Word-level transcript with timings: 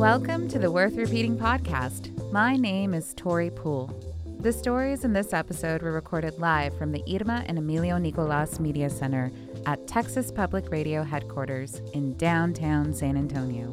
Welcome 0.00 0.48
to 0.48 0.58
the 0.58 0.70
Worth 0.70 0.96
Repeating 0.96 1.36
podcast. 1.36 2.32
My 2.32 2.56
name 2.56 2.94
is 2.94 3.12
Tori 3.12 3.50
Poole. 3.50 3.94
The 4.40 4.50
stories 4.50 5.04
in 5.04 5.12
this 5.12 5.34
episode 5.34 5.82
were 5.82 5.92
recorded 5.92 6.38
live 6.38 6.74
from 6.78 6.90
the 6.90 7.02
Irma 7.06 7.44
and 7.46 7.58
Emilio 7.58 7.98
Nicolas 7.98 8.58
Media 8.58 8.88
Center 8.88 9.30
at 9.66 9.86
Texas 9.86 10.32
Public 10.32 10.70
Radio 10.70 11.02
headquarters 11.02 11.82
in 11.92 12.16
downtown 12.16 12.94
San 12.94 13.18
Antonio. 13.18 13.70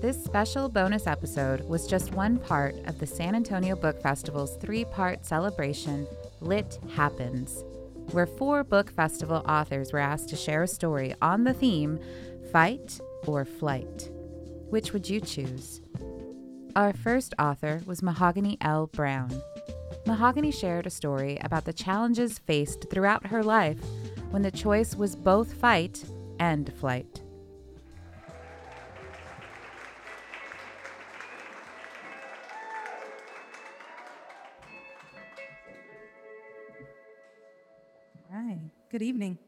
This 0.00 0.24
special 0.24 0.70
bonus 0.70 1.06
episode 1.06 1.68
was 1.68 1.86
just 1.86 2.14
one 2.14 2.38
part 2.38 2.74
of 2.86 2.98
the 2.98 3.06
San 3.06 3.34
Antonio 3.34 3.76
Book 3.76 4.00
Festival's 4.00 4.56
three 4.56 4.86
part 4.86 5.26
celebration, 5.26 6.06
Lit 6.40 6.78
Happens, 6.94 7.62
where 8.12 8.26
four 8.26 8.64
book 8.64 8.90
festival 8.90 9.44
authors 9.46 9.92
were 9.92 9.98
asked 9.98 10.30
to 10.30 10.36
share 10.36 10.62
a 10.62 10.68
story 10.68 11.14
on 11.20 11.44
the 11.44 11.52
theme 11.52 12.00
Fight 12.50 12.98
or 13.26 13.44
Flight. 13.44 14.08
Which 14.74 14.92
would 14.92 15.08
you 15.08 15.20
choose? 15.20 15.80
Our 16.74 16.92
first 16.92 17.32
author 17.38 17.80
was 17.86 18.02
Mahogany 18.02 18.58
L. 18.60 18.88
Browne. 18.88 19.40
Mahogany 20.04 20.50
shared 20.50 20.84
a 20.84 20.90
story 20.90 21.38
about 21.42 21.64
the 21.64 21.72
challenges 21.72 22.40
faced 22.40 22.90
throughout 22.90 23.28
her 23.28 23.44
life 23.44 23.78
when 24.30 24.42
the 24.42 24.50
choice 24.50 24.96
was 24.96 25.14
both 25.14 25.54
fight 25.54 26.04
and 26.40 26.72
flight. 26.74 27.22
Hi, 38.32 38.58
good 38.90 39.02
evening. 39.02 39.38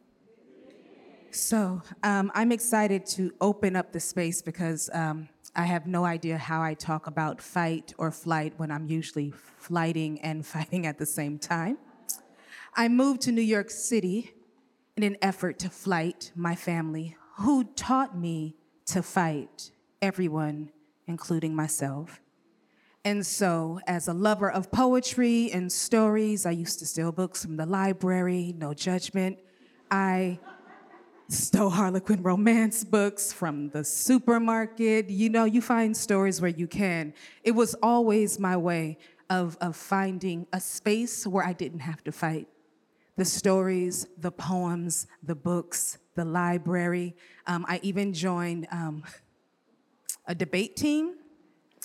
So, 1.31 1.83
um, 2.03 2.33
I'm 2.35 2.53
excited 2.53 3.07
to 3.07 3.33
open 3.41 3.77
up 3.77 3.93
the 3.93 4.01
space 4.01 4.43
because 4.43 4.89
um, 4.93 5.29
I 5.55 5.65
have 5.65 5.87
no 5.87 6.05
idea 6.05 6.39
how 6.39 6.63
I 6.63 6.75
talk 6.75 7.07
about 7.07 7.41
fight 7.41 7.95
or 7.99 8.11
flight 8.11 8.55
when 8.57 8.71
I'm 8.71 8.87
usually 8.87 9.33
flighting 9.59 10.21
and 10.21 10.45
fighting 10.55 10.87
at 10.87 10.99
the 10.99 11.07
same 11.07 11.39
time. 11.39 11.79
I 12.75 12.89
moved 12.89 13.23
to 13.23 13.33
New 13.33 13.43
York 13.43 13.71
City 13.71 14.35
in 14.97 15.03
an 15.03 15.17
effort 15.23 15.59
to 15.61 15.71
flight 15.71 16.33
my 16.35 16.55
family, 16.55 17.17
who 17.39 17.65
taught 17.65 18.19
me 18.19 18.57
to 18.87 19.03
fight 19.03 19.71
everyone, 20.01 20.71
including 21.07 21.55
myself. 21.55 22.21
And 23.05 23.25
so, 23.25 23.79
as 23.87 24.09
a 24.09 24.13
lover 24.13 24.51
of 24.51 24.71
poetry 24.73 25.51
and 25.53 25.71
stories, 25.71 26.45
I 26.45 26.51
used 26.51 26.79
to 26.81 26.87
steal 26.87 27.13
books 27.13 27.45
from 27.45 27.57
the 27.57 27.67
library, 27.67 28.55
no 28.59 28.75
judgment. 28.75 29.39
I 29.91 30.41
stole 31.29 31.71
Harlequin 31.71 32.23
romance 32.23 32.85
books 32.85 33.33
from 33.33 33.71
the 33.71 33.83
supermarket. 33.83 35.11
You 35.11 35.29
know, 35.29 35.45
you 35.45 35.61
find 35.61 35.97
stories 35.97 36.41
where 36.41 36.51
you 36.51 36.67
can. 36.67 37.15
It 37.43 37.53
was 37.53 37.75
always 37.83 38.39
my 38.39 38.57
way 38.57 38.99
of, 39.29 39.57
of 39.61 39.77
finding 39.77 40.47
a 40.53 40.61
space 40.61 41.27
where 41.27 41.45
I 41.45 41.53
didn't 41.53 41.81
have 41.81 42.05
to 42.05 42.13
fight. 42.13 42.49
The 43.17 43.25
stories, 43.25 44.07
the 44.19 44.31
poems, 44.31 45.07
the 45.23 45.35
books, 45.35 45.99
the 46.15 46.25
library. 46.25 47.17
Um, 47.47 47.65
I 47.69 47.81
even 47.83 48.13
joined 48.13 48.69
um, 48.71 49.03
a 50.27 50.35
debate 50.35 50.77
team 50.77 51.17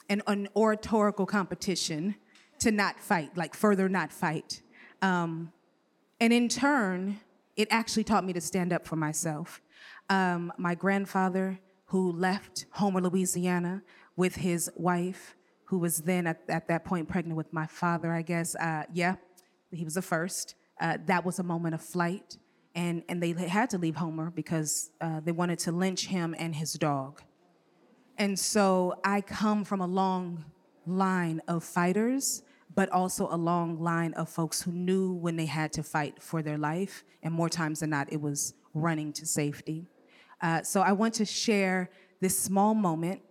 and 0.10 0.22
an 0.28 0.50
oratorical 0.56 1.26
competition 1.26 2.16
to 2.60 2.72
not 2.72 3.00
fight, 3.00 3.36
like 3.36 3.56
further 3.56 3.90
not 3.90 4.12
fight. 4.12 4.62
Um, 5.02 5.52
and 6.20 6.32
in 6.32 6.48
turn, 6.48 7.20
it 7.56 7.68
actually 7.72 8.04
taught 8.04 8.26
me 8.26 8.34
to 8.34 8.42
stand 8.42 8.74
up 8.74 8.88
for 8.88 8.96
myself. 8.96 9.62
Um, 10.10 10.52
my 10.58 10.76
grandfather, 10.76 11.60
who 11.86 12.12
left 12.12 12.66
Homer, 12.72 13.02
Louisiana, 13.02 13.84
with 14.16 14.36
his 14.36 14.72
wife, 14.76 15.36
who 15.66 15.78
was 15.78 16.00
then 16.00 16.28
at, 16.28 16.42
at 16.50 16.68
that 16.68 16.86
point 16.86 17.08
pregnant 17.08 17.38
with 17.38 17.52
my 17.54 17.66
father, 17.66 18.12
I 18.12 18.22
guess. 18.22 18.56
Uh, 18.56 18.84
yeah, 18.94 19.16
he 19.72 19.84
was 19.84 19.96
the 19.96 20.02
first. 20.02 20.56
Uh, 20.80 20.98
that 21.06 21.26
was 21.26 21.40
a 21.40 21.44
moment 21.44 21.76
of 21.76 21.82
flight. 21.82 22.38
And, 22.76 23.04
and 23.10 23.22
they 23.22 23.34
had 23.34 23.70
to 23.72 23.78
leave 23.78 23.96
Homer 23.96 24.32
because 24.32 24.92
uh, 25.02 25.20
they 25.20 25.32
wanted 25.32 25.60
to 25.60 25.72
lynch 25.72 26.08
him 26.08 26.36
and 26.38 26.56
his 26.56 26.74
dog. 26.74 27.22
And 28.18 28.38
so 28.38 28.96
I 29.04 29.22
come 29.22 29.64
from 29.64 29.82
a 29.82 29.88
long 29.88 30.46
line 30.86 31.42
of 31.48 31.64
fighters, 31.64 32.44
but 32.76 32.90
also 32.90 33.28
a 33.32 33.36
long 33.36 33.80
line 33.80 34.14
of 34.14 34.30
folks 34.30 34.62
who 34.62 34.72
knew 34.72 35.14
when 35.14 35.36
they 35.36 35.46
had 35.46 35.74
to 35.74 35.84
fight 35.84 36.22
for 36.22 36.42
their 36.42 36.58
life. 36.58 37.04
And 37.24 37.34
more 37.34 37.50
times 37.50 37.80
than 37.80 37.90
not, 37.90 38.12
it 38.12 38.22
was 38.22 38.54
running 38.74 39.14
to 39.14 39.26
safety. 39.26 39.88
Uh, 40.42 40.64
so 40.64 40.82
I 40.82 40.92
want 40.92 41.14
to 41.16 41.26
share 41.26 41.90
this 42.20 42.38
small 42.38 42.74
moment. 42.74 43.22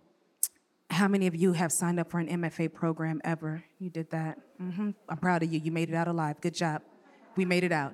How 0.89 1.07
many 1.07 1.27
of 1.27 1.35
you 1.35 1.53
have 1.53 1.71
signed 1.71 1.99
up 1.99 2.11
for 2.11 2.19
an 2.19 2.27
MFA 2.27 2.73
program 2.73 3.21
ever? 3.23 3.63
You 3.79 3.89
did 3.89 4.09
that. 4.11 4.37
Mm-hmm. 4.61 4.91
I'm 5.09 5.17
proud 5.17 5.43
of 5.43 5.51
you. 5.51 5.59
You 5.59 5.71
made 5.71 5.89
it 5.89 5.95
out 5.95 6.07
alive. 6.07 6.39
Good 6.41 6.53
job. 6.53 6.81
We 7.35 7.45
made 7.45 7.63
it 7.63 7.71
out. 7.71 7.93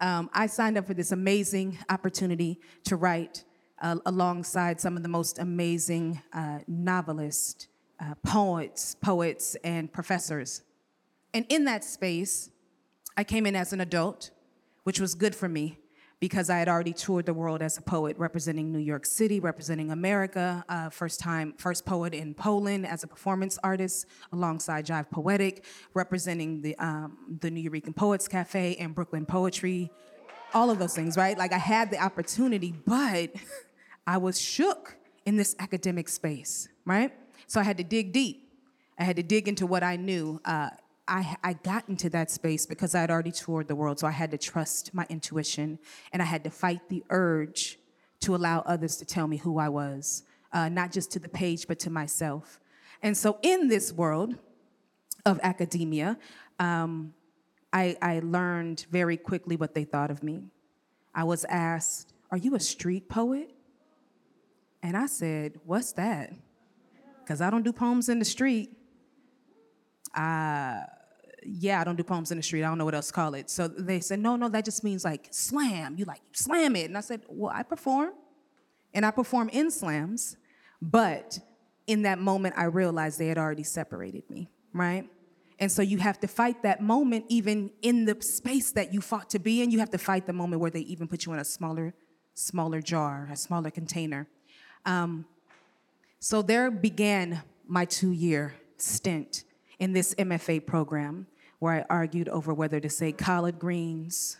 Um, 0.00 0.30
I 0.32 0.46
signed 0.46 0.78
up 0.78 0.86
for 0.86 0.94
this 0.94 1.12
amazing 1.12 1.78
opportunity 1.90 2.60
to 2.84 2.96
write 2.96 3.44
uh, 3.80 3.96
alongside 4.06 4.80
some 4.80 4.96
of 4.96 5.02
the 5.02 5.08
most 5.08 5.38
amazing 5.38 6.20
uh, 6.32 6.60
novelists, 6.66 7.68
uh, 8.00 8.14
poets, 8.24 8.96
poets, 9.00 9.56
and 9.64 9.92
professors. 9.92 10.62
And 11.34 11.46
in 11.48 11.64
that 11.64 11.84
space, 11.84 12.50
I 13.16 13.24
came 13.24 13.46
in 13.46 13.56
as 13.56 13.72
an 13.72 13.80
adult, 13.80 14.30
which 14.84 15.00
was 15.00 15.14
good 15.14 15.34
for 15.34 15.48
me 15.48 15.78
because 16.20 16.50
I 16.50 16.58
had 16.58 16.68
already 16.68 16.92
toured 16.92 17.26
the 17.26 17.34
world 17.34 17.62
as 17.62 17.78
a 17.78 17.82
poet, 17.82 18.18
representing 18.18 18.72
New 18.72 18.78
York 18.78 19.06
City, 19.06 19.38
representing 19.38 19.90
America. 19.90 20.64
Uh, 20.68 20.90
first 20.90 21.20
time, 21.20 21.54
first 21.58 21.84
poet 21.86 22.12
in 22.12 22.34
Poland 22.34 22.86
as 22.86 23.04
a 23.04 23.06
performance 23.06 23.58
artist, 23.62 24.06
alongside 24.32 24.86
Jive 24.86 25.10
Poetic, 25.10 25.64
representing 25.94 26.60
the 26.60 26.76
um, 26.78 27.38
the 27.40 27.50
Nuyorican 27.50 27.94
Poets 27.94 28.26
Cafe 28.26 28.76
and 28.76 28.94
Brooklyn 28.94 29.26
Poetry. 29.26 29.90
All 30.54 30.70
of 30.70 30.78
those 30.78 30.94
things, 30.94 31.16
right? 31.16 31.36
Like 31.36 31.52
I 31.52 31.58
had 31.58 31.90
the 31.90 32.02
opportunity, 32.02 32.72
but 32.86 33.30
I 34.06 34.16
was 34.16 34.40
shook 34.40 34.96
in 35.26 35.36
this 35.36 35.54
academic 35.58 36.08
space, 36.08 36.68
right? 36.84 37.12
So 37.46 37.60
I 37.60 37.64
had 37.64 37.76
to 37.76 37.84
dig 37.84 38.12
deep. 38.12 38.50
I 38.98 39.04
had 39.04 39.16
to 39.16 39.22
dig 39.22 39.46
into 39.46 39.66
what 39.66 39.82
I 39.82 39.96
knew. 39.96 40.40
Uh, 40.44 40.70
I, 41.08 41.36
I 41.42 41.52
got 41.54 41.88
into 41.88 42.10
that 42.10 42.30
space 42.30 42.66
because 42.66 42.94
I 42.94 43.00
had 43.00 43.10
already 43.10 43.32
toured 43.32 43.66
the 43.66 43.74
world, 43.74 43.98
so 43.98 44.06
I 44.06 44.10
had 44.10 44.30
to 44.32 44.38
trust 44.38 44.92
my 44.92 45.06
intuition 45.08 45.78
and 46.12 46.20
I 46.20 46.26
had 46.26 46.44
to 46.44 46.50
fight 46.50 46.88
the 46.88 47.02
urge 47.08 47.78
to 48.20 48.34
allow 48.34 48.60
others 48.60 48.96
to 48.98 49.04
tell 49.04 49.26
me 49.26 49.38
who 49.38 49.58
I 49.58 49.68
was, 49.68 50.24
uh, 50.52 50.68
not 50.68 50.92
just 50.92 51.10
to 51.12 51.18
the 51.18 51.28
page, 51.28 51.66
but 51.66 51.78
to 51.80 51.90
myself. 51.90 52.60
And 53.02 53.16
so, 53.16 53.38
in 53.42 53.68
this 53.68 53.92
world 53.92 54.36
of 55.24 55.40
academia, 55.42 56.18
um, 56.58 57.14
I, 57.72 57.96
I 58.02 58.20
learned 58.20 58.86
very 58.90 59.16
quickly 59.16 59.56
what 59.56 59.74
they 59.74 59.84
thought 59.84 60.10
of 60.10 60.22
me. 60.22 60.44
I 61.14 61.24
was 61.24 61.44
asked, 61.44 62.12
Are 62.30 62.38
you 62.38 62.54
a 62.54 62.60
street 62.60 63.08
poet? 63.08 63.50
And 64.82 64.96
I 64.96 65.06
said, 65.06 65.60
What's 65.64 65.92
that? 65.92 66.32
Because 67.20 67.40
I 67.40 67.50
don't 67.50 67.62
do 67.62 67.72
poems 67.72 68.08
in 68.08 68.18
the 68.18 68.24
street. 68.24 68.76
Uh, 70.14 70.80
yeah, 71.44 71.80
I 71.80 71.84
don't 71.84 71.96
do 71.96 72.02
poems 72.02 72.30
in 72.30 72.36
the 72.36 72.42
street. 72.42 72.64
I 72.64 72.68
don't 72.68 72.78
know 72.78 72.84
what 72.84 72.94
else 72.94 73.08
to 73.08 73.12
call 73.12 73.34
it. 73.34 73.50
So 73.50 73.68
they 73.68 74.00
said, 74.00 74.18
no, 74.18 74.36
no, 74.36 74.48
that 74.48 74.64
just 74.64 74.84
means 74.84 75.04
like 75.04 75.28
slam. 75.30 75.96
You 75.96 76.04
like 76.04 76.20
slam 76.32 76.76
it. 76.76 76.86
And 76.86 76.96
I 76.96 77.00
said, 77.00 77.22
well, 77.28 77.52
I 77.54 77.62
perform. 77.62 78.12
And 78.94 79.04
I 79.04 79.10
perform 79.10 79.48
in 79.50 79.70
slams. 79.70 80.36
But 80.80 81.38
in 81.86 82.02
that 82.02 82.18
moment, 82.18 82.54
I 82.56 82.64
realized 82.64 83.18
they 83.18 83.28
had 83.28 83.38
already 83.38 83.62
separated 83.62 84.28
me, 84.30 84.48
right? 84.72 85.08
And 85.58 85.70
so 85.72 85.82
you 85.82 85.98
have 85.98 86.20
to 86.20 86.28
fight 86.28 86.62
that 86.62 86.80
moment, 86.82 87.24
even 87.28 87.70
in 87.82 88.04
the 88.04 88.16
space 88.22 88.70
that 88.72 88.92
you 88.92 89.00
fought 89.00 89.30
to 89.30 89.38
be 89.38 89.62
in. 89.62 89.70
You 89.70 89.80
have 89.80 89.90
to 89.90 89.98
fight 89.98 90.26
the 90.26 90.32
moment 90.32 90.60
where 90.60 90.70
they 90.70 90.80
even 90.80 91.08
put 91.08 91.26
you 91.26 91.32
in 91.32 91.38
a 91.40 91.44
smaller, 91.44 91.94
smaller 92.34 92.80
jar, 92.80 93.28
a 93.30 93.36
smaller 93.36 93.70
container. 93.70 94.28
Um, 94.86 95.26
so 96.20 96.42
there 96.42 96.70
began 96.70 97.42
my 97.66 97.84
two 97.84 98.12
year 98.12 98.54
stint 98.76 99.44
in 99.78 99.92
this 99.92 100.14
MFA 100.14 100.64
program 100.64 101.26
where 101.58 101.74
I 101.74 101.84
argued 101.90 102.28
over 102.28 102.54
whether 102.54 102.80
to 102.80 102.88
say 102.88 103.12
collard 103.12 103.58
greens, 103.58 104.38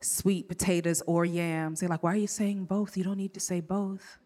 sweet 0.00 0.48
potatoes, 0.48 1.02
or 1.06 1.24
yams. 1.24 1.80
They're 1.80 1.88
like, 1.88 2.02
why 2.02 2.12
are 2.12 2.16
you 2.16 2.26
saying 2.26 2.64
both? 2.64 2.96
You 2.96 3.04
don't 3.04 3.16
need 3.16 3.34
to 3.34 3.40
say 3.40 3.60
both. 3.60 4.18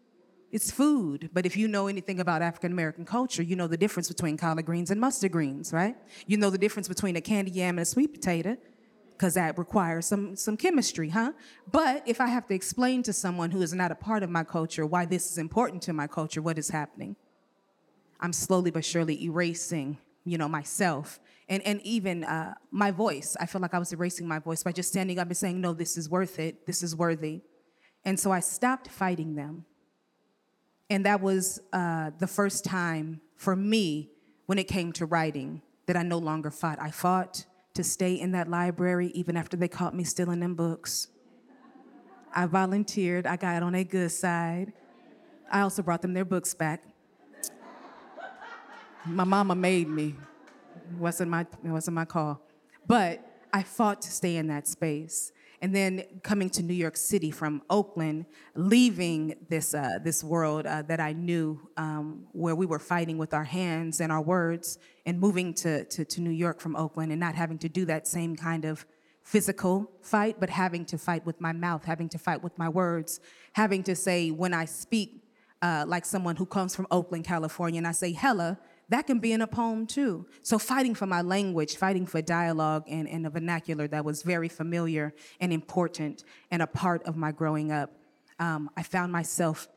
It's 0.51 0.71
food. 0.71 1.29
But 1.33 1.45
if 1.45 1.57
you 1.57 1.67
know 1.67 1.87
anything 1.87 2.19
about 2.19 2.41
African 2.41 2.71
American 2.71 3.05
culture, 3.05 3.43
you 3.43 3.55
know 3.55 3.67
the 3.67 3.77
difference 3.77 4.07
between 4.07 4.37
collard 4.37 4.65
greens 4.65 4.91
and 4.91 4.99
mustard 4.99 5.31
greens, 5.31 5.73
right? 5.73 5.95
You 6.25 6.37
know 6.37 6.49
the 6.49 6.57
difference 6.57 6.87
between 6.87 7.15
a 7.15 7.21
candy 7.21 7.51
yam 7.51 7.77
and 7.77 7.81
a 7.81 7.85
sweet 7.85 8.13
potato, 8.13 8.57
because 9.11 9.33
that 9.33 9.57
requires 9.57 10.05
some, 10.05 10.35
some 10.35 10.55
chemistry, 10.55 11.09
huh? 11.09 11.33
But 11.71 12.03
if 12.07 12.21
I 12.21 12.27
have 12.27 12.47
to 12.47 12.53
explain 12.53 13.03
to 13.03 13.13
someone 13.13 13.51
who 13.51 13.61
is 13.61 13.73
not 13.73 13.91
a 13.91 13.95
part 13.95 14.23
of 14.23 14.29
my 14.29 14.43
culture 14.43 14.85
why 14.85 15.05
this 15.05 15.31
is 15.31 15.37
important 15.37 15.81
to 15.83 15.93
my 15.93 16.07
culture, 16.07 16.41
what 16.41 16.57
is 16.57 16.69
happening? 16.69 17.15
I'm 18.19 18.33
slowly 18.33 18.71
but 18.71 18.85
surely 18.85 19.23
erasing, 19.23 19.97
you 20.23 20.37
know, 20.37 20.47
myself 20.47 21.19
and, 21.49 21.63
and 21.63 21.81
even 21.81 22.23
uh, 22.23 22.55
my 22.71 22.91
voice. 22.91 23.37
I 23.39 23.45
feel 23.45 23.61
like 23.61 23.73
I 23.73 23.79
was 23.79 23.93
erasing 23.93 24.27
my 24.27 24.39
voice 24.39 24.63
by 24.63 24.71
just 24.71 24.89
standing 24.89 25.19
up 25.19 25.27
and 25.27 25.37
saying, 25.37 25.61
no, 25.61 25.73
this 25.73 25.97
is 25.97 26.09
worth 26.09 26.39
it, 26.39 26.65
this 26.65 26.83
is 26.83 26.95
worthy. 26.95 27.41
And 28.03 28.19
so 28.19 28.31
I 28.31 28.39
stopped 28.39 28.87
fighting 28.89 29.35
them. 29.35 29.65
And 30.89 31.05
that 31.05 31.21
was 31.21 31.59
uh, 31.73 32.11
the 32.17 32.27
first 32.27 32.63
time 32.63 33.21
for 33.35 33.55
me 33.55 34.11
when 34.45 34.57
it 34.57 34.67
came 34.67 34.93
to 34.93 35.05
writing 35.05 35.61
that 35.85 35.97
I 35.97 36.03
no 36.03 36.17
longer 36.17 36.51
fought. 36.51 36.79
I 36.81 36.91
fought 36.91 37.45
to 37.73 37.83
stay 37.83 38.13
in 38.13 38.31
that 38.31 38.49
library 38.49 39.07
even 39.13 39.37
after 39.37 39.57
they 39.57 39.67
caught 39.67 39.93
me 39.95 40.03
stealing 40.03 40.39
them 40.39 40.55
books. 40.55 41.07
I 42.33 42.45
volunteered, 42.45 43.25
I 43.25 43.35
got 43.35 43.63
on 43.63 43.75
a 43.75 43.83
good 43.83 44.11
side. 44.11 44.73
I 45.51 45.61
also 45.61 45.81
brought 45.81 46.01
them 46.01 46.13
their 46.13 46.25
books 46.25 46.53
back. 46.53 46.83
My 49.05 49.23
mama 49.23 49.55
made 49.55 49.87
me. 49.87 50.15
Wasn't 50.99 51.29
my, 51.29 51.41
it 51.41 51.69
wasn't 51.69 51.95
my 51.95 52.05
call. 52.05 52.41
But 52.85 53.23
I 53.53 53.63
fought 53.63 54.01
to 54.03 54.11
stay 54.11 54.37
in 54.37 54.47
that 54.47 54.67
space. 54.67 55.31
And 55.61 55.75
then 55.75 56.03
coming 56.21 56.49
to 56.51 56.61
New 56.61 56.73
York 56.73 56.95
City 56.95 57.31
from 57.31 57.63
Oakland, 57.69 58.25
leaving 58.53 59.35
this, 59.49 59.73
uh, 59.73 59.97
this 60.03 60.23
world 60.23 60.67
uh, 60.67 60.83
that 60.83 60.99
I 60.99 61.13
knew 61.13 61.59
um, 61.77 62.27
where 62.31 62.55
we 62.55 62.67
were 62.67 62.79
fighting 62.79 63.17
with 63.17 63.33
our 63.33 63.43
hands 63.43 63.99
and 63.99 64.11
our 64.11 64.21
words, 64.21 64.77
and 65.07 65.19
moving 65.19 65.53
to, 65.55 65.83
to, 65.85 66.05
to 66.05 66.21
New 66.21 66.29
York 66.31 66.59
from 66.59 66.75
Oakland 66.75 67.11
and 67.11 67.19
not 67.19 67.33
having 67.33 67.57
to 67.59 67.69
do 67.69 67.85
that 67.85 68.07
same 68.07 68.35
kind 68.35 68.65
of 68.65 68.85
physical 69.23 69.91
fight, 70.01 70.39
but 70.39 70.49
having 70.49 70.85
to 70.85 70.97
fight 70.97 71.25
with 71.25 71.41
my 71.41 71.51
mouth, 71.51 71.83
having 71.85 72.07
to 72.07 72.17
fight 72.17 72.43
with 72.43 72.57
my 72.57 72.69
words, 72.69 73.19
having 73.53 73.83
to 73.83 73.95
say 73.95 74.31
when 74.31 74.53
I 74.53 74.65
speak 74.65 75.23
uh, 75.61 75.85
like 75.87 76.05
someone 76.05 76.35
who 76.35 76.45
comes 76.45 76.75
from 76.75 76.87
Oakland, 76.91 77.25
California, 77.25 77.79
and 77.79 77.87
I 77.87 77.91
say 77.91 78.13
hella, 78.13 78.59
that 78.89 79.05
can 79.07 79.19
be 79.19 79.33
in 79.33 79.41
a 79.41 79.47
poem 79.47 79.85
too. 79.85 80.25
So 80.41 80.57
fighting 80.57 80.95
for 80.95 81.05
my 81.05 81.21
language, 81.21 81.75
fighting 81.75 82.05
for 82.05 82.21
dialogue 82.21 82.85
and, 82.87 83.07
and 83.07 83.25
a 83.27 83.29
vernacular 83.29 83.87
that 83.89 84.05
was 84.05 84.23
very 84.23 84.47
familiar 84.47 85.13
and 85.39 85.51
important 85.51 86.23
and 86.51 86.61
a 86.61 86.67
part 86.67 87.03
of 87.03 87.17
my 87.17 87.31
growing 87.31 87.71
up, 87.71 87.91
um, 88.39 88.69
I 88.77 88.83
found 88.83 89.11
myself 89.11 89.67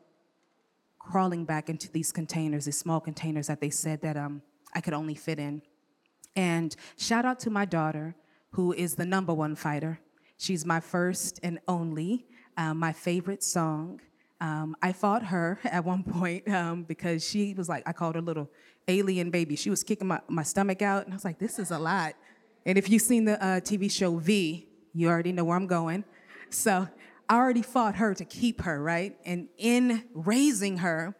crawling 0.99 1.45
back 1.45 1.69
into 1.69 1.91
these 1.91 2.11
containers, 2.11 2.65
these 2.65 2.77
small 2.77 2.99
containers 2.99 3.47
that 3.47 3.59
they 3.59 3.69
said 3.69 4.01
that 4.01 4.15
um, 4.15 4.41
I 4.73 4.81
could 4.81 4.93
only 4.93 5.15
fit 5.15 5.39
in. 5.39 5.61
And 6.35 6.75
shout 6.97 7.25
out 7.25 7.39
to 7.41 7.49
my 7.49 7.65
daughter, 7.65 8.15
who 8.51 8.71
is 8.73 8.95
the 8.95 9.05
number 9.05 9.33
one 9.33 9.55
fighter. 9.55 9.99
She's 10.37 10.65
my 10.65 10.79
first 10.79 11.39
and 11.43 11.59
only, 11.67 12.27
uh, 12.55 12.73
my 12.73 12.93
favorite 12.93 13.43
song. 13.43 13.99
Um, 14.41 14.75
I 14.81 14.91
fought 14.91 15.23
her 15.27 15.59
at 15.63 15.85
one 15.85 16.03
point 16.03 16.49
um, 16.49 16.83
because 16.83 17.25
she 17.25 17.53
was 17.53 17.69
like, 17.69 17.83
I 17.87 17.93
called 17.93 18.15
her 18.15 18.21
little 18.21 18.49
alien 18.87 19.29
baby. 19.29 19.55
She 19.55 19.69
was 19.69 19.83
kicking 19.83 20.07
my, 20.07 20.19
my 20.27 20.43
stomach 20.43 20.81
out, 20.81 21.05
and 21.05 21.13
I 21.13 21.15
was 21.15 21.23
like, 21.23 21.39
this 21.39 21.59
is 21.59 21.71
a 21.71 21.79
lot. 21.79 22.15
And 22.65 22.77
if 22.77 22.89
you've 22.89 23.01
seen 23.01 23.25
the 23.25 23.41
uh, 23.43 23.59
TV 23.61 23.89
show 23.89 24.17
V, 24.17 24.67
you 24.93 25.07
already 25.07 25.31
know 25.31 25.45
where 25.45 25.55
I'm 25.55 25.67
going. 25.67 26.03
So 26.49 26.87
I 27.29 27.35
already 27.35 27.61
fought 27.61 27.95
her 27.95 28.13
to 28.13 28.25
keep 28.25 28.61
her, 28.61 28.81
right? 28.83 29.15
And 29.23 29.47
in 29.57 30.03
raising 30.13 30.77
her, 30.79 31.15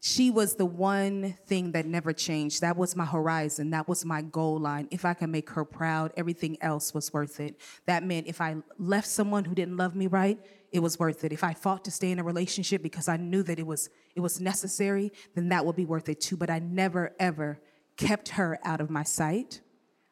she 0.00 0.30
was 0.30 0.54
the 0.54 0.64
one 0.64 1.36
thing 1.46 1.72
that 1.72 1.84
never 1.84 2.12
changed. 2.12 2.60
That 2.60 2.76
was 2.76 2.94
my 2.94 3.04
horizon. 3.04 3.70
That 3.70 3.88
was 3.88 4.04
my 4.04 4.22
goal 4.22 4.58
line. 4.60 4.86
If 4.92 5.04
I 5.04 5.14
can 5.14 5.32
make 5.32 5.50
her 5.50 5.64
proud, 5.64 6.12
everything 6.16 6.56
else 6.60 6.94
was 6.94 7.12
worth 7.12 7.40
it. 7.40 7.60
That 7.86 8.04
meant 8.04 8.28
if 8.28 8.40
I 8.40 8.56
left 8.78 9.08
someone 9.08 9.44
who 9.44 9.54
didn't 9.54 9.76
love 9.76 9.96
me 9.96 10.06
right, 10.06 10.38
it 10.72 10.80
was 10.80 10.98
worth 10.98 11.24
it. 11.24 11.32
If 11.32 11.44
I 11.44 11.54
fought 11.54 11.84
to 11.84 11.90
stay 11.90 12.10
in 12.10 12.18
a 12.18 12.24
relationship 12.24 12.82
because 12.82 13.08
I 13.08 13.16
knew 13.16 13.42
that 13.44 13.58
it 13.58 13.66
was 13.66 13.88
it 14.14 14.20
was 14.20 14.40
necessary, 14.40 15.12
then 15.34 15.48
that 15.48 15.64
would 15.64 15.76
be 15.76 15.86
worth 15.86 16.08
it 16.08 16.20
too. 16.20 16.36
But 16.36 16.50
I 16.50 16.58
never 16.58 17.14
ever 17.18 17.60
kept 17.96 18.30
her 18.30 18.58
out 18.64 18.80
of 18.80 18.90
my 18.90 19.02
sight, 19.02 19.60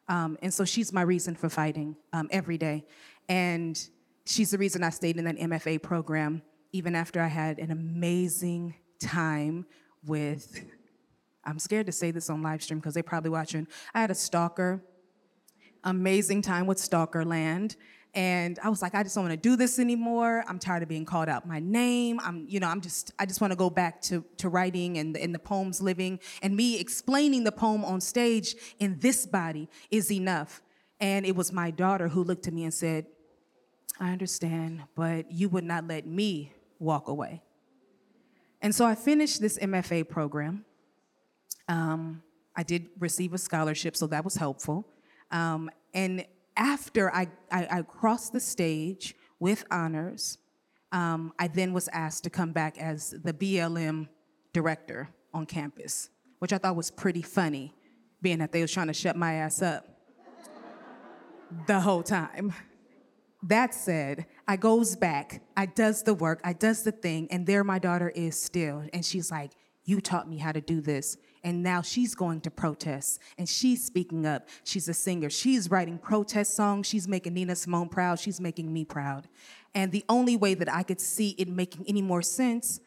um, 0.07 0.37
and 0.41 0.53
so 0.53 0.65
she's 0.65 0.91
my 0.91 1.01
reason 1.01 1.35
for 1.35 1.49
fighting 1.49 1.95
um, 2.13 2.27
every 2.31 2.57
day, 2.57 2.85
and 3.29 3.89
she's 4.25 4.51
the 4.51 4.57
reason 4.57 4.83
I 4.83 4.89
stayed 4.89 5.17
in 5.17 5.25
that 5.25 5.37
MFA 5.37 5.81
program 5.81 6.41
even 6.71 6.95
after 6.95 7.21
I 7.21 7.27
had 7.27 7.59
an 7.59 7.71
amazing 7.71 8.75
time 8.99 9.65
with. 10.05 10.63
I'm 11.45 11.59
scared 11.59 11.85
to 11.85 11.93
say 11.93 12.11
this 12.11 12.29
on 12.29 12.41
live 12.41 12.61
stream 12.61 12.79
because 12.79 12.93
they're 12.93 13.03
probably 13.03 13.29
watching. 13.29 13.67
I 13.93 14.01
had 14.01 14.11
a 14.11 14.15
stalker. 14.15 14.83
Amazing 15.83 16.41
time 16.41 16.67
with 16.67 16.77
Stalkerland 16.77 17.77
and 18.17 18.57
I 18.63 18.69
was 18.69 18.81
like, 18.81 18.95
I 18.95 19.03
just 19.03 19.13
don't 19.13 19.25
want 19.25 19.33
to 19.33 19.49
do 19.49 19.55
this 19.55 19.77
anymore. 19.77 20.43
I'm 20.47 20.57
tired 20.57 20.81
of 20.81 20.89
being 20.89 21.05
called 21.05 21.29
out 21.29 21.47
my 21.47 21.59
name. 21.59 22.19
I'm, 22.23 22.47
you 22.49 22.59
know, 22.59 22.67
I'm 22.67 22.81
just, 22.81 23.13
I 23.19 23.27
just 23.27 23.41
want 23.41 23.51
to 23.51 23.55
go 23.55 23.69
back 23.69 24.01
to, 24.03 24.25
to 24.37 24.49
writing 24.49 24.97
and, 24.97 25.15
and 25.15 25.35
the 25.35 25.39
poems 25.39 25.83
living. 25.83 26.19
And 26.41 26.55
me 26.55 26.79
explaining 26.79 27.43
the 27.43 27.51
poem 27.51 27.85
on 27.85 28.01
stage 28.01 28.55
in 28.79 28.97
this 28.97 29.27
body 29.27 29.69
is 29.91 30.11
enough. 30.11 30.63
And 30.99 31.27
it 31.27 31.35
was 31.35 31.51
my 31.53 31.69
daughter 31.69 32.07
who 32.07 32.23
looked 32.23 32.47
at 32.47 32.53
me 32.55 32.63
and 32.63 32.73
said, 32.73 33.05
I 33.99 34.11
understand, 34.13 34.81
but 34.95 35.31
you 35.31 35.47
would 35.49 35.63
not 35.63 35.87
let 35.87 36.07
me 36.07 36.53
walk 36.79 37.09
away. 37.09 37.43
And 38.63 38.73
so 38.73 38.83
I 38.87 38.95
finished 38.95 39.41
this 39.41 39.59
MFA 39.59 40.09
program. 40.09 40.65
Um, 41.67 42.23
I 42.55 42.63
did 42.63 42.87
receive 42.97 43.35
a 43.35 43.37
scholarship, 43.37 43.95
so 43.95 44.07
that 44.07 44.23
was 44.23 44.33
helpful. 44.37 44.87
Um, 45.29 45.69
and 45.93 46.25
after 46.57 47.13
I, 47.13 47.27
I, 47.51 47.67
I 47.71 47.81
crossed 47.83 48.33
the 48.33 48.39
stage 48.39 49.15
with 49.39 49.63
honors, 49.71 50.39
um, 50.91 51.31
I 51.37 51.47
then 51.47 51.73
was 51.73 51.87
asked 51.89 52.23
to 52.23 52.29
come 52.29 52.51
back 52.51 52.77
as 52.79 53.11
the 53.11 53.33
BLM 53.33 54.07
director 54.53 55.09
on 55.33 55.45
campus, 55.45 56.09
which 56.39 56.51
I 56.51 56.57
thought 56.57 56.75
was 56.75 56.89
pretty 56.89 57.21
funny, 57.21 57.73
being 58.21 58.39
that 58.39 58.51
they 58.51 58.61
was 58.61 58.71
trying 58.71 58.87
to 58.87 58.93
shut 58.93 59.15
my 59.15 59.33
ass 59.33 59.61
up 59.61 59.87
the 61.67 61.79
whole 61.79 62.03
time. 62.03 62.53
That 63.43 63.73
said, 63.73 64.25
I 64.47 64.57
goes 64.57 64.95
back, 64.95 65.43
I 65.55 65.67
does 65.67 66.01
the 66.03 66.15
work, 66.15 66.41
I 66.43 66.53
does 66.53 66.83
the 66.83 66.91
thing, 66.91 67.27
and 67.29 67.45
there 67.45 67.63
my 67.63 67.77
daughter 67.77 68.09
is 68.09 68.41
still. 68.41 68.83
And 68.91 69.05
she's 69.05 69.29
like, 69.29 69.51
you 69.85 70.01
taught 70.01 70.27
me 70.27 70.37
how 70.37 70.51
to 70.51 70.59
do 70.59 70.81
this 70.81 71.17
and 71.43 71.63
now 71.63 71.81
she's 71.81 72.15
going 72.15 72.41
to 72.41 72.51
protest 72.51 73.19
and 73.37 73.47
she's 73.47 73.83
speaking 73.83 74.25
up. 74.25 74.47
She's 74.63 74.87
a 74.87 74.93
singer. 74.93 75.29
She's 75.29 75.69
writing 75.69 75.97
protest 75.97 76.55
songs. 76.55 76.87
She's 76.87 77.07
making 77.07 77.33
Nina 77.33 77.55
Simone 77.55 77.89
proud. 77.89 78.19
She's 78.19 78.41
making 78.41 78.71
me 78.71 78.85
proud. 78.85 79.27
And 79.73 79.91
the 79.91 80.03
only 80.09 80.35
way 80.35 80.53
that 80.53 80.73
I 80.73 80.83
could 80.83 80.99
see 81.01 81.35
it 81.37 81.47
making 81.47 81.85
any 81.87 82.01
more 82.01 82.21
sense 82.21 82.79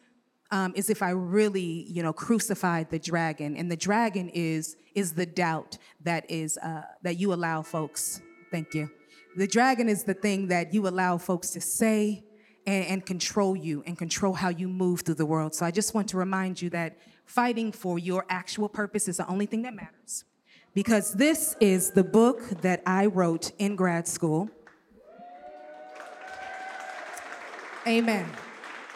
um, 0.51 0.73
is 0.75 0.89
if 0.89 1.01
I 1.01 1.11
really, 1.11 1.85
you 1.89 2.03
know, 2.03 2.13
crucified 2.13 2.89
the 2.89 2.99
dragon. 2.99 3.55
And 3.55 3.71
the 3.71 3.77
dragon 3.77 4.29
is 4.29 4.75
is 4.93 5.13
the 5.13 5.25
doubt 5.25 5.77
that 6.01 6.29
is 6.29 6.57
uh, 6.57 6.83
that 7.01 7.17
you 7.17 7.33
allow 7.33 7.61
folks. 7.61 8.21
Thank 8.51 8.73
you. 8.73 8.89
The 9.37 9.47
dragon 9.47 9.87
is 9.87 10.03
the 10.03 10.13
thing 10.13 10.47
that 10.49 10.73
you 10.73 10.87
allow 10.87 11.17
folks 11.17 11.51
to 11.51 11.61
say 11.61 12.25
and, 12.65 12.85
and 12.85 13.05
control 13.05 13.55
you 13.55 13.83
and 13.87 13.97
control 13.97 14.33
how 14.33 14.49
you 14.49 14.67
move 14.67 15.01
through 15.01 15.15
the 15.15 15.25
world. 15.25 15.55
So 15.55 15.65
I 15.65 15.71
just 15.71 15.93
want 15.93 16.09
to 16.09 16.17
remind 16.17 16.61
you 16.61 16.69
that 16.71 16.97
fighting 17.25 17.71
for 17.71 17.99
your 17.99 18.25
actual 18.29 18.69
purpose 18.69 19.07
is 19.07 19.17
the 19.17 19.27
only 19.27 19.45
thing 19.45 19.61
that 19.63 19.73
matters. 19.73 20.25
Because 20.73 21.13
this 21.13 21.55
is 21.59 21.91
the 21.91 22.03
book 22.03 22.41
that 22.61 22.81
I 22.85 23.07
wrote 23.07 23.51
in 23.57 23.75
grad 23.75 24.07
school. 24.07 24.49
Amen. 27.87 28.25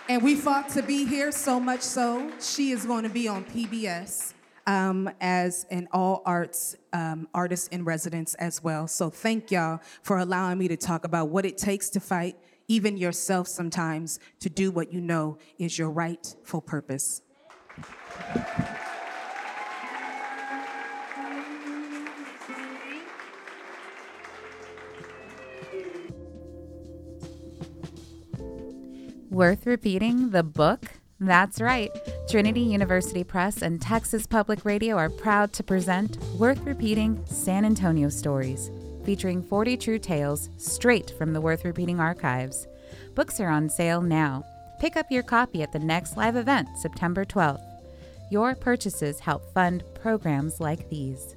And 0.08 0.22
we 0.22 0.36
fought 0.36 0.70
to 0.70 0.84
be 0.84 1.05
here 1.05 1.32
so 1.32 1.60
much 1.60 1.82
so, 1.82 2.32
she 2.39 2.72
is 2.72 2.86
going 2.86 3.03
to 3.03 3.10
be 3.10 3.27
on 3.27 3.44
PBS 3.46 4.34
um, 4.67 5.10
as 5.20 5.65
an 5.72 5.88
all 5.91 6.22
arts 6.25 6.75
um, 6.94 7.27
artist 7.34 7.72
in 7.74 7.84
residence 7.84 8.36
as 8.36 8.63
well. 8.63 8.88
So 8.88 9.10
thank 9.10 9.51
y'all 9.51 9.79
for 10.03 10.20
allowing 10.20 10.58
me 10.58 10.67
to 10.67 10.77
talk 10.77 11.05
about 11.05 11.29
what 11.29 11.46
it 11.46 11.58
takes 11.58 11.89
to 11.91 12.00
fight, 12.00 12.38
even 12.67 12.98
yourself 12.98 13.48
sometimes, 13.48 14.20
to 14.39 14.50
do 14.50 14.72
what 14.72 14.94
you 14.94 15.01
know 15.01 15.38
is 15.58 15.77
your 15.77 15.89
rightful 15.89 16.62
purpose. 16.62 17.22
Worth 29.36 29.65
repeating 29.65 30.29
the 30.29 30.44
book? 30.44 30.79
That's 31.20 31.60
right. 31.60 31.91
Trinity 32.29 32.62
University 32.62 33.24
Press 33.24 33.62
and 33.62 33.82
Texas 33.82 34.25
Public 34.25 34.63
Radio 34.63 34.96
are 34.96 35.10
proud 35.10 35.51
to 35.53 35.63
present 35.63 36.17
Worth 36.38 36.62
Repeating 36.62 37.22
San 37.25 37.65
Antonio 37.65 38.08
Stories, 38.08 38.72
featuring 39.03 39.44
40 39.44 39.75
true 39.75 40.00
tales 40.00 40.50
straight 40.55 41.12
from 41.17 41.34
the 41.34 41.41
Worth 41.41 41.65
Repeating 41.65 42.00
archives. 42.00 42.65
Books 43.13 43.41
are 43.41 43.50
on 43.50 43.67
sale 43.67 44.01
now. 44.01 44.46
Pick 44.86 44.98
up 44.98 45.10
your 45.10 45.24
copy 45.24 45.63
at 45.63 45.72
the 45.72 45.80
next 45.80 46.15
live 46.15 46.36
event, 46.36 46.77
September 46.77 47.25
12th. 47.25 47.65
Your 48.30 48.54
purchases 48.54 49.20
help 49.20 49.51
fund 49.51 49.84
programs 49.96 50.60
like 50.60 50.92
these. 50.92 51.36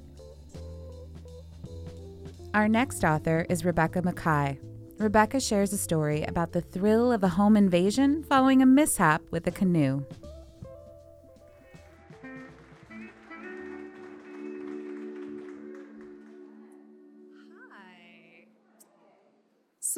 Our 2.53 2.67
next 2.67 3.03
author 3.03 3.47
is 3.49 3.65
Rebecca 3.65 4.03
Makkai. 4.03 4.59
Rebecca 4.99 5.39
shares 5.39 5.73
a 5.73 5.79
story 5.79 6.21
about 6.25 6.51
the 6.51 6.61
thrill 6.61 7.11
of 7.11 7.23
a 7.23 7.27
home 7.29 7.57
invasion 7.57 8.21
following 8.21 8.61
a 8.61 8.67
mishap 8.67 9.23
with 9.31 9.47
a 9.47 9.51
canoe. 9.51 10.05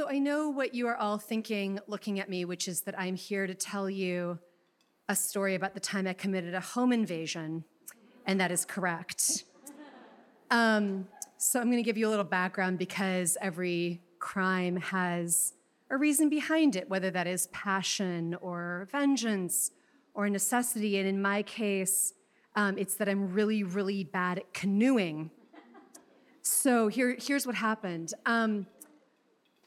So 0.01 0.10
I 0.10 0.17
know 0.17 0.50
what 0.50 0.74
you 0.74 0.88
are 0.88 0.98
all 0.98 1.20
thinking 1.20 1.79
looking 1.86 2.20
at 2.20 2.27
me, 2.27 2.43
which 2.43 2.67
is 2.67 2.81
that 2.81 3.00
I'm 3.00 3.15
here 3.15 3.46
to 3.46 3.53
tell 3.53 3.88
you 3.88 4.39
a 5.08 5.15
story 5.15 5.53
about 5.53 5.75
the 5.75 5.79
time 5.79 6.08
I 6.08 6.13
committed 6.13 6.55
a 6.55 6.60
home 6.60 6.91
invasion, 6.91 7.65
and 8.25 8.39
that 8.39 8.51
is 8.51 8.65
correct. 8.65 9.43
Um, 10.50 11.08
so 11.38 11.60
I'm 11.60 11.67
going 11.67 11.77
to 11.77 11.84
give 11.84 12.00
you 12.00 12.08
a 12.08 12.10
little 12.10 12.25
background 12.25 12.79
because 12.79 13.38
every 13.41 14.01
crime 14.17 14.77
has 14.77 15.53
a 15.91 15.98
reason 15.98 16.29
behind 16.29 16.75
it, 16.75 16.89
whether 16.89 17.12
that 17.12 17.27
is 17.27 17.46
passion 17.51 18.34
or 18.41 18.88
vengeance 18.91 19.70
or 20.15 20.31
necessity. 20.31 20.98
And 20.98 21.08
in 21.08 21.22
my 21.22 21.43
case, 21.43 22.15
um, 22.55 22.79
it's 22.79 22.96
that 22.96 23.08
I'm 23.08 23.34
really, 23.34 23.62
really 23.62 24.03
bad 24.03 24.39
at 24.39 24.51
canoeing. 24.51 25.29
So 26.41 26.88
here, 26.88 27.15
here's 27.20 27.46
what 27.46 27.55
happened. 27.55 28.15
Um, 28.25 28.65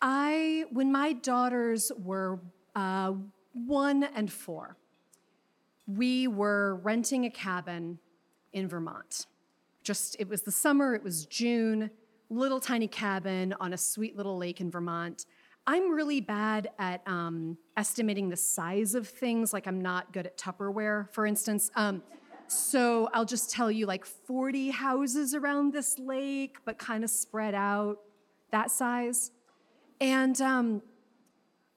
I, 0.00 0.64
when 0.70 0.92
my 0.92 1.12
daughters 1.12 1.90
were 1.96 2.40
uh, 2.74 3.12
one 3.52 4.04
and 4.04 4.30
four, 4.30 4.76
we 5.86 6.26
were 6.26 6.76
renting 6.76 7.24
a 7.24 7.30
cabin 7.30 7.98
in 8.52 8.68
Vermont. 8.68 9.26
Just, 9.82 10.16
it 10.18 10.28
was 10.28 10.42
the 10.42 10.50
summer, 10.50 10.94
it 10.94 11.02
was 11.02 11.26
June, 11.26 11.90
little 12.30 12.60
tiny 12.60 12.88
cabin 12.88 13.54
on 13.60 13.72
a 13.72 13.76
sweet 13.76 14.16
little 14.16 14.38
lake 14.38 14.60
in 14.60 14.70
Vermont. 14.70 15.26
I'm 15.66 15.90
really 15.92 16.20
bad 16.20 16.70
at 16.78 17.02
um, 17.06 17.56
estimating 17.76 18.28
the 18.28 18.36
size 18.36 18.94
of 18.94 19.08
things, 19.08 19.52
like 19.52 19.66
I'm 19.66 19.80
not 19.80 20.12
good 20.12 20.26
at 20.26 20.36
Tupperware, 20.36 21.12
for 21.12 21.26
instance. 21.26 21.70
Um, 21.74 22.02
so 22.46 23.08
I'll 23.14 23.24
just 23.24 23.50
tell 23.50 23.70
you 23.70 23.86
like 23.86 24.04
40 24.04 24.70
houses 24.70 25.34
around 25.34 25.72
this 25.72 25.98
lake, 25.98 26.58
but 26.64 26.78
kind 26.78 27.02
of 27.02 27.10
spread 27.10 27.54
out, 27.54 27.98
that 28.50 28.70
size. 28.70 29.30
And 30.00 30.40
um, 30.40 30.82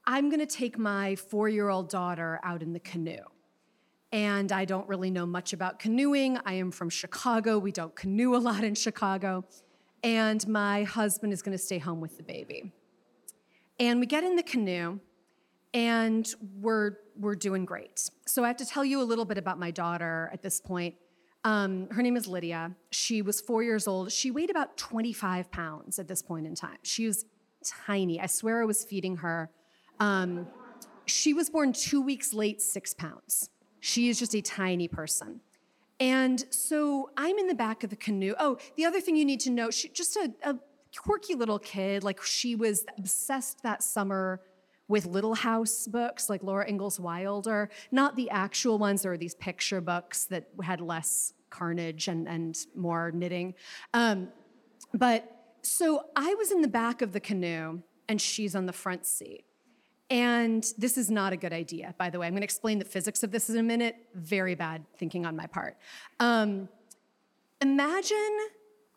I'm 0.04 0.30
gonna 0.30 0.46
take 0.46 0.78
my 0.78 1.16
four 1.16 1.48
year 1.48 1.68
old 1.68 1.88
daughter 1.88 2.40
out 2.42 2.62
in 2.62 2.72
the 2.72 2.80
canoe. 2.80 3.22
And 4.10 4.52
I 4.52 4.64
don't 4.64 4.88
really 4.88 5.10
know 5.10 5.26
much 5.26 5.52
about 5.52 5.78
canoeing. 5.78 6.38
I 6.46 6.54
am 6.54 6.70
from 6.70 6.88
Chicago. 6.88 7.58
We 7.58 7.72
don't 7.72 7.94
canoe 7.94 8.34
a 8.34 8.38
lot 8.38 8.64
in 8.64 8.74
Chicago. 8.74 9.44
And 10.02 10.46
my 10.48 10.84
husband 10.84 11.32
is 11.32 11.42
gonna 11.42 11.58
stay 11.58 11.78
home 11.78 12.00
with 12.00 12.16
the 12.16 12.22
baby. 12.22 12.72
And 13.78 14.00
we 14.00 14.06
get 14.06 14.24
in 14.24 14.34
the 14.34 14.42
canoe 14.42 14.98
and 15.74 16.26
we're, 16.60 16.96
we're 17.16 17.36
doing 17.36 17.64
great. 17.64 18.10
So 18.26 18.42
I 18.42 18.48
have 18.48 18.56
to 18.56 18.66
tell 18.66 18.84
you 18.84 19.02
a 19.02 19.04
little 19.04 19.24
bit 19.24 19.38
about 19.38 19.58
my 19.58 19.70
daughter 19.70 20.30
at 20.32 20.42
this 20.42 20.60
point. 20.60 20.94
Um, 21.44 21.88
her 21.90 22.02
name 22.02 22.16
is 22.16 22.26
Lydia. 22.26 22.74
She 22.90 23.22
was 23.22 23.40
four 23.40 23.62
years 23.62 23.86
old. 23.86 24.10
She 24.10 24.30
weighed 24.30 24.50
about 24.50 24.76
25 24.76 25.50
pounds 25.50 25.98
at 25.98 26.08
this 26.08 26.22
point 26.22 26.46
in 26.46 26.54
time. 26.54 26.78
She 26.82 27.06
was 27.06 27.24
tiny. 27.64 28.20
I 28.20 28.26
swear 28.26 28.62
I 28.62 28.64
was 28.64 28.84
feeding 28.84 29.16
her. 29.18 29.50
Um, 30.00 30.46
she 31.06 31.32
was 31.32 31.50
born 31.50 31.72
two 31.72 32.00
weeks 32.00 32.32
late, 32.32 32.60
six 32.60 32.94
pounds. 32.94 33.50
She 33.80 34.08
is 34.08 34.18
just 34.18 34.34
a 34.34 34.42
tiny 34.42 34.88
person. 34.88 35.40
And 36.00 36.44
so 36.50 37.10
I'm 37.16 37.38
in 37.38 37.48
the 37.48 37.54
back 37.54 37.82
of 37.82 37.90
the 37.90 37.96
canoe. 37.96 38.34
Oh, 38.38 38.58
the 38.76 38.84
other 38.84 39.00
thing 39.00 39.16
you 39.16 39.24
need 39.24 39.40
to 39.40 39.50
know, 39.50 39.70
she 39.70 39.88
just 39.88 40.16
a, 40.16 40.32
a 40.42 40.56
quirky 40.96 41.34
little 41.34 41.58
kid. 41.58 42.04
Like 42.04 42.22
she 42.22 42.54
was 42.54 42.84
obsessed 42.96 43.62
that 43.62 43.82
summer 43.82 44.40
with 44.86 45.06
Little 45.06 45.34
House 45.34 45.86
books, 45.86 46.30
like 46.30 46.42
Laura 46.42 46.66
Ingalls 46.68 46.98
Wilder, 46.98 47.68
not 47.90 48.16
the 48.16 48.30
actual 48.30 48.78
ones. 48.78 49.02
There 49.02 49.10
were 49.10 49.18
these 49.18 49.34
picture 49.34 49.80
books 49.80 50.24
that 50.26 50.48
had 50.62 50.80
less 50.80 51.34
carnage 51.50 52.08
and, 52.08 52.26
and 52.28 52.56
more 52.74 53.10
knitting. 53.10 53.54
Um, 53.92 54.28
but 54.94 55.37
so 55.62 56.06
I 56.16 56.34
was 56.34 56.50
in 56.50 56.62
the 56.62 56.68
back 56.68 57.02
of 57.02 57.12
the 57.12 57.20
canoe 57.20 57.82
and 58.08 58.20
she's 58.20 58.54
on 58.54 58.66
the 58.66 58.72
front 58.72 59.06
seat. 59.06 59.44
And 60.10 60.64
this 60.78 60.96
is 60.96 61.10
not 61.10 61.34
a 61.34 61.36
good 61.36 61.52
idea, 61.52 61.94
by 61.98 62.08
the 62.08 62.18
way. 62.18 62.26
I'm 62.26 62.32
going 62.32 62.40
to 62.40 62.44
explain 62.44 62.78
the 62.78 62.84
physics 62.84 63.22
of 63.22 63.30
this 63.30 63.50
in 63.50 63.58
a 63.58 63.62
minute. 63.62 63.96
Very 64.14 64.54
bad 64.54 64.84
thinking 64.96 65.26
on 65.26 65.36
my 65.36 65.46
part. 65.46 65.76
Um, 66.18 66.68
imagine 67.60 68.38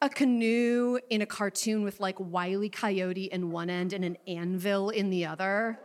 a 0.02 0.10
canoe 0.10 1.00
in 1.10 1.22
a 1.22 1.26
cartoon 1.26 1.84
with 1.84 2.00
like 2.00 2.16
Wiley 2.18 2.70
Coyote 2.70 3.26
in 3.26 3.52
one 3.52 3.70
end 3.70 3.92
and 3.92 4.06
an 4.06 4.18
anvil 4.26 4.90
in 4.90 5.10
the 5.10 5.26
other, 5.26 5.80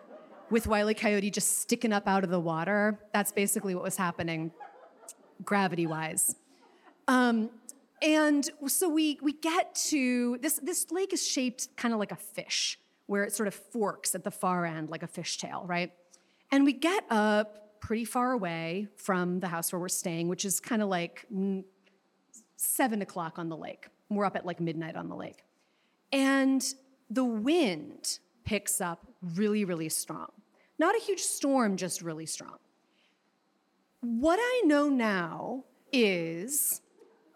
with 0.49 0.69
Wiley 0.69 0.95
Coyote 0.95 1.31
just 1.31 1.59
sticking 1.59 1.93
up 1.93 2.07
out 2.07 2.23
of 2.23 2.31
the 2.31 2.41
water. 2.41 3.01
That's 3.13 3.33
basically 3.33 3.75
what 3.75 3.83
was 3.83 3.97
happening, 3.97 4.53
gravity 5.45 5.89
wise. 5.89 6.37
Um, 7.09 7.51
and 8.03 8.49
so 8.67 8.89
we 8.89 9.19
we 9.23 9.33
get 9.33 9.75
to 9.75 10.39
this 10.43 10.61
this 10.63 10.91
lake 10.91 11.13
is 11.13 11.27
shaped 11.27 11.69
kind 11.77 11.95
of 11.95 12.01
like 12.01 12.13
a 12.13 12.17
fish 12.17 12.79
where 13.07 13.25
it 13.25 13.33
sort 13.33 13.47
of 13.47 13.55
forks 13.55 14.15
at 14.15 14.25
the 14.25 14.31
far 14.31 14.67
end 14.67 14.91
like 14.91 15.03
a 15.03 15.09
fishtail 15.09 15.67
right? 15.69 15.93
And 16.53 16.65
we 16.65 16.73
get 16.73 17.05
up 17.11 17.81
pretty 17.81 18.05
far 18.05 18.33
away 18.33 18.89
from 18.97 19.41
the 19.41 19.49
house 19.49 19.73
where 19.73 19.81
we're 19.81 19.89
staying 19.89 20.29
which 20.29 20.45
is 20.45 20.61
kind 20.61 20.83
of 20.83 20.89
like 20.89 21.27
mm, 21.33 21.65
seven 22.57 23.03
o'clock 23.03 23.39
on 23.39 23.49
the 23.49 23.57
lake. 23.57 23.89
We're 24.11 24.25
up 24.25 24.37
at 24.37 24.45
like 24.45 24.61
midnight 24.61 24.97
on 24.97 25.09
the 25.09 25.17
lake. 25.17 25.43
And 26.13 26.65
the 27.11 27.25
wind 27.25 28.19
picks 28.45 28.81
up 28.81 29.07
really 29.35 29.65
really 29.65 29.89
strong. 29.89 30.29
Not 30.79 30.95
a 30.95 30.99
huge 30.99 31.21
storm 31.21 31.77
just 31.77 32.03
really 32.03 32.27
strong. 32.27 32.59
What 34.01 34.39
i 34.41 34.63
know 34.67 34.89
now 34.91 35.65
is 35.93 36.83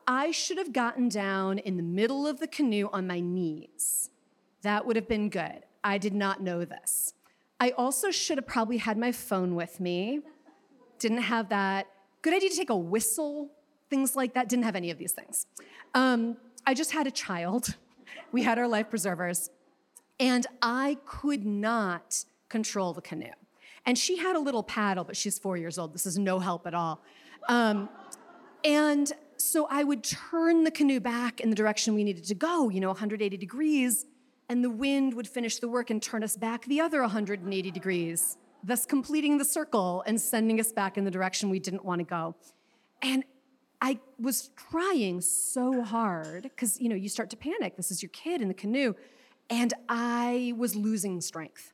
I 0.06 0.30
should 0.30 0.58
have 0.58 0.72
gotten 0.72 1.08
down 1.08 1.58
in 1.58 1.76
the 1.76 1.82
middle 1.82 2.26
of 2.26 2.40
the 2.40 2.46
canoe 2.46 2.88
on 2.92 3.06
my 3.06 3.20
knees. 3.20 4.10
That 4.62 4.86
would 4.86 4.96
have 4.96 5.08
been 5.08 5.28
good. 5.28 5.64
I 5.82 5.98
did 5.98 6.14
not 6.14 6.42
know 6.42 6.64
this. 6.64 7.14
I 7.58 7.70
also 7.72 8.10
should 8.10 8.38
have 8.38 8.46
probably 8.46 8.78
had 8.78 8.96
my 8.96 9.12
phone 9.12 9.54
with 9.54 9.80
me. 9.80 10.20
Didn't 10.98 11.22
have 11.22 11.48
that. 11.50 11.86
Good 12.22 12.34
idea 12.34 12.50
to 12.50 12.56
take 12.56 12.70
a 12.70 12.76
whistle, 12.76 13.50
things 13.88 14.16
like 14.16 14.34
that. 14.34 14.48
Didn't 14.48 14.64
have 14.64 14.76
any 14.76 14.90
of 14.90 14.98
these 14.98 15.12
things. 15.12 15.46
Um, 15.94 16.36
I 16.66 16.74
just 16.74 16.92
had 16.92 17.06
a 17.06 17.10
child. 17.10 17.76
We 18.32 18.44
had 18.44 18.58
our 18.58 18.68
life 18.68 18.90
preservers. 18.90 19.50
And 20.20 20.46
I 20.62 20.98
could 21.04 21.44
not 21.44 22.24
control 22.48 22.92
the 22.92 23.00
canoe. 23.00 23.32
And 23.86 23.98
she 23.98 24.18
had 24.18 24.36
a 24.36 24.38
little 24.38 24.62
paddle, 24.62 25.02
but 25.02 25.16
she's 25.16 25.36
four 25.38 25.56
years 25.56 25.78
old. 25.78 25.94
This 25.94 26.06
is 26.06 26.16
no 26.16 26.38
help 26.38 26.66
at 26.66 26.74
all. 26.74 27.02
Um, 27.48 27.88
and 28.64 29.12
so 29.40 29.66
I 29.70 29.84
would 29.84 30.04
turn 30.04 30.64
the 30.64 30.70
canoe 30.70 31.00
back 31.00 31.40
in 31.40 31.50
the 31.50 31.56
direction 31.56 31.94
we 31.94 32.04
needed 32.04 32.24
to 32.24 32.34
go, 32.34 32.68
you 32.68 32.80
know, 32.80 32.88
180 32.88 33.36
degrees, 33.36 34.06
and 34.48 34.62
the 34.62 34.70
wind 34.70 35.14
would 35.14 35.28
finish 35.28 35.58
the 35.58 35.68
work 35.68 35.90
and 35.90 36.02
turn 36.02 36.22
us 36.22 36.36
back 36.36 36.64
the 36.66 36.80
other 36.80 37.00
180 37.00 37.70
degrees, 37.70 38.36
thus 38.62 38.84
completing 38.84 39.38
the 39.38 39.44
circle 39.44 40.02
and 40.06 40.20
sending 40.20 40.60
us 40.60 40.72
back 40.72 40.98
in 40.98 41.04
the 41.04 41.10
direction 41.10 41.50
we 41.50 41.58
didn't 41.58 41.84
want 41.84 42.00
to 42.00 42.04
go. 42.04 42.34
And 43.02 43.24
I 43.80 43.98
was 44.18 44.50
trying 44.70 45.20
so 45.22 45.82
hard 45.82 46.42
because, 46.42 46.80
you 46.80 46.88
know, 46.88 46.96
you 46.96 47.08
start 47.08 47.30
to 47.30 47.36
panic. 47.36 47.76
This 47.76 47.90
is 47.90 48.02
your 48.02 48.10
kid 48.10 48.42
in 48.42 48.48
the 48.48 48.54
canoe. 48.54 48.94
And 49.48 49.72
I 49.88 50.52
was 50.56 50.76
losing 50.76 51.20
strength. 51.20 51.72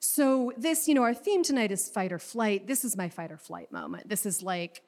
So, 0.00 0.52
this, 0.56 0.88
you 0.88 0.94
know, 0.94 1.02
our 1.02 1.14
theme 1.14 1.42
tonight 1.42 1.70
is 1.70 1.88
fight 1.88 2.12
or 2.12 2.18
flight. 2.18 2.66
This 2.66 2.84
is 2.84 2.96
my 2.96 3.08
fight 3.08 3.30
or 3.30 3.36
flight 3.36 3.70
moment. 3.70 4.08
This 4.08 4.26
is 4.26 4.42
like, 4.42 4.82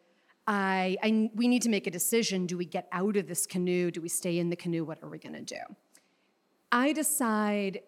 I, 0.46 0.96
I, 1.02 1.30
we 1.34 1.48
need 1.48 1.62
to 1.62 1.68
make 1.68 1.86
a 1.86 1.90
decision. 1.90 2.46
Do 2.46 2.56
we 2.56 2.64
get 2.64 2.88
out 2.92 3.16
of 3.16 3.28
this 3.28 3.46
canoe? 3.46 3.90
Do 3.90 4.00
we 4.00 4.08
stay 4.08 4.38
in 4.38 4.50
the 4.50 4.56
canoe? 4.56 4.84
What 4.84 5.02
are 5.02 5.08
we 5.08 5.18
going 5.18 5.34
to 5.34 5.42
do? 5.42 5.60
I 6.72 6.92
decide 6.92 7.82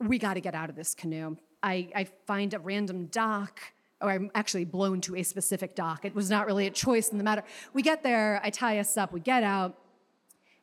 we 0.00 0.18
got 0.18 0.34
to 0.34 0.40
get 0.40 0.54
out 0.54 0.70
of 0.70 0.76
this 0.76 0.94
canoe. 0.94 1.36
I, 1.62 1.88
I 1.94 2.04
find 2.26 2.54
a 2.54 2.58
random 2.58 3.06
dock, 3.06 3.60
or 4.00 4.10
I'm 4.10 4.30
actually 4.34 4.64
blown 4.64 5.00
to 5.02 5.16
a 5.16 5.22
specific 5.22 5.74
dock. 5.74 6.04
It 6.04 6.14
was 6.14 6.30
not 6.30 6.46
really 6.46 6.66
a 6.66 6.70
choice 6.70 7.08
in 7.08 7.18
the 7.18 7.24
matter. 7.24 7.42
We 7.72 7.82
get 7.82 8.02
there, 8.02 8.40
I 8.42 8.50
tie 8.50 8.78
us 8.78 8.96
up, 8.96 9.12
we 9.12 9.20
get 9.20 9.42
out, 9.42 9.76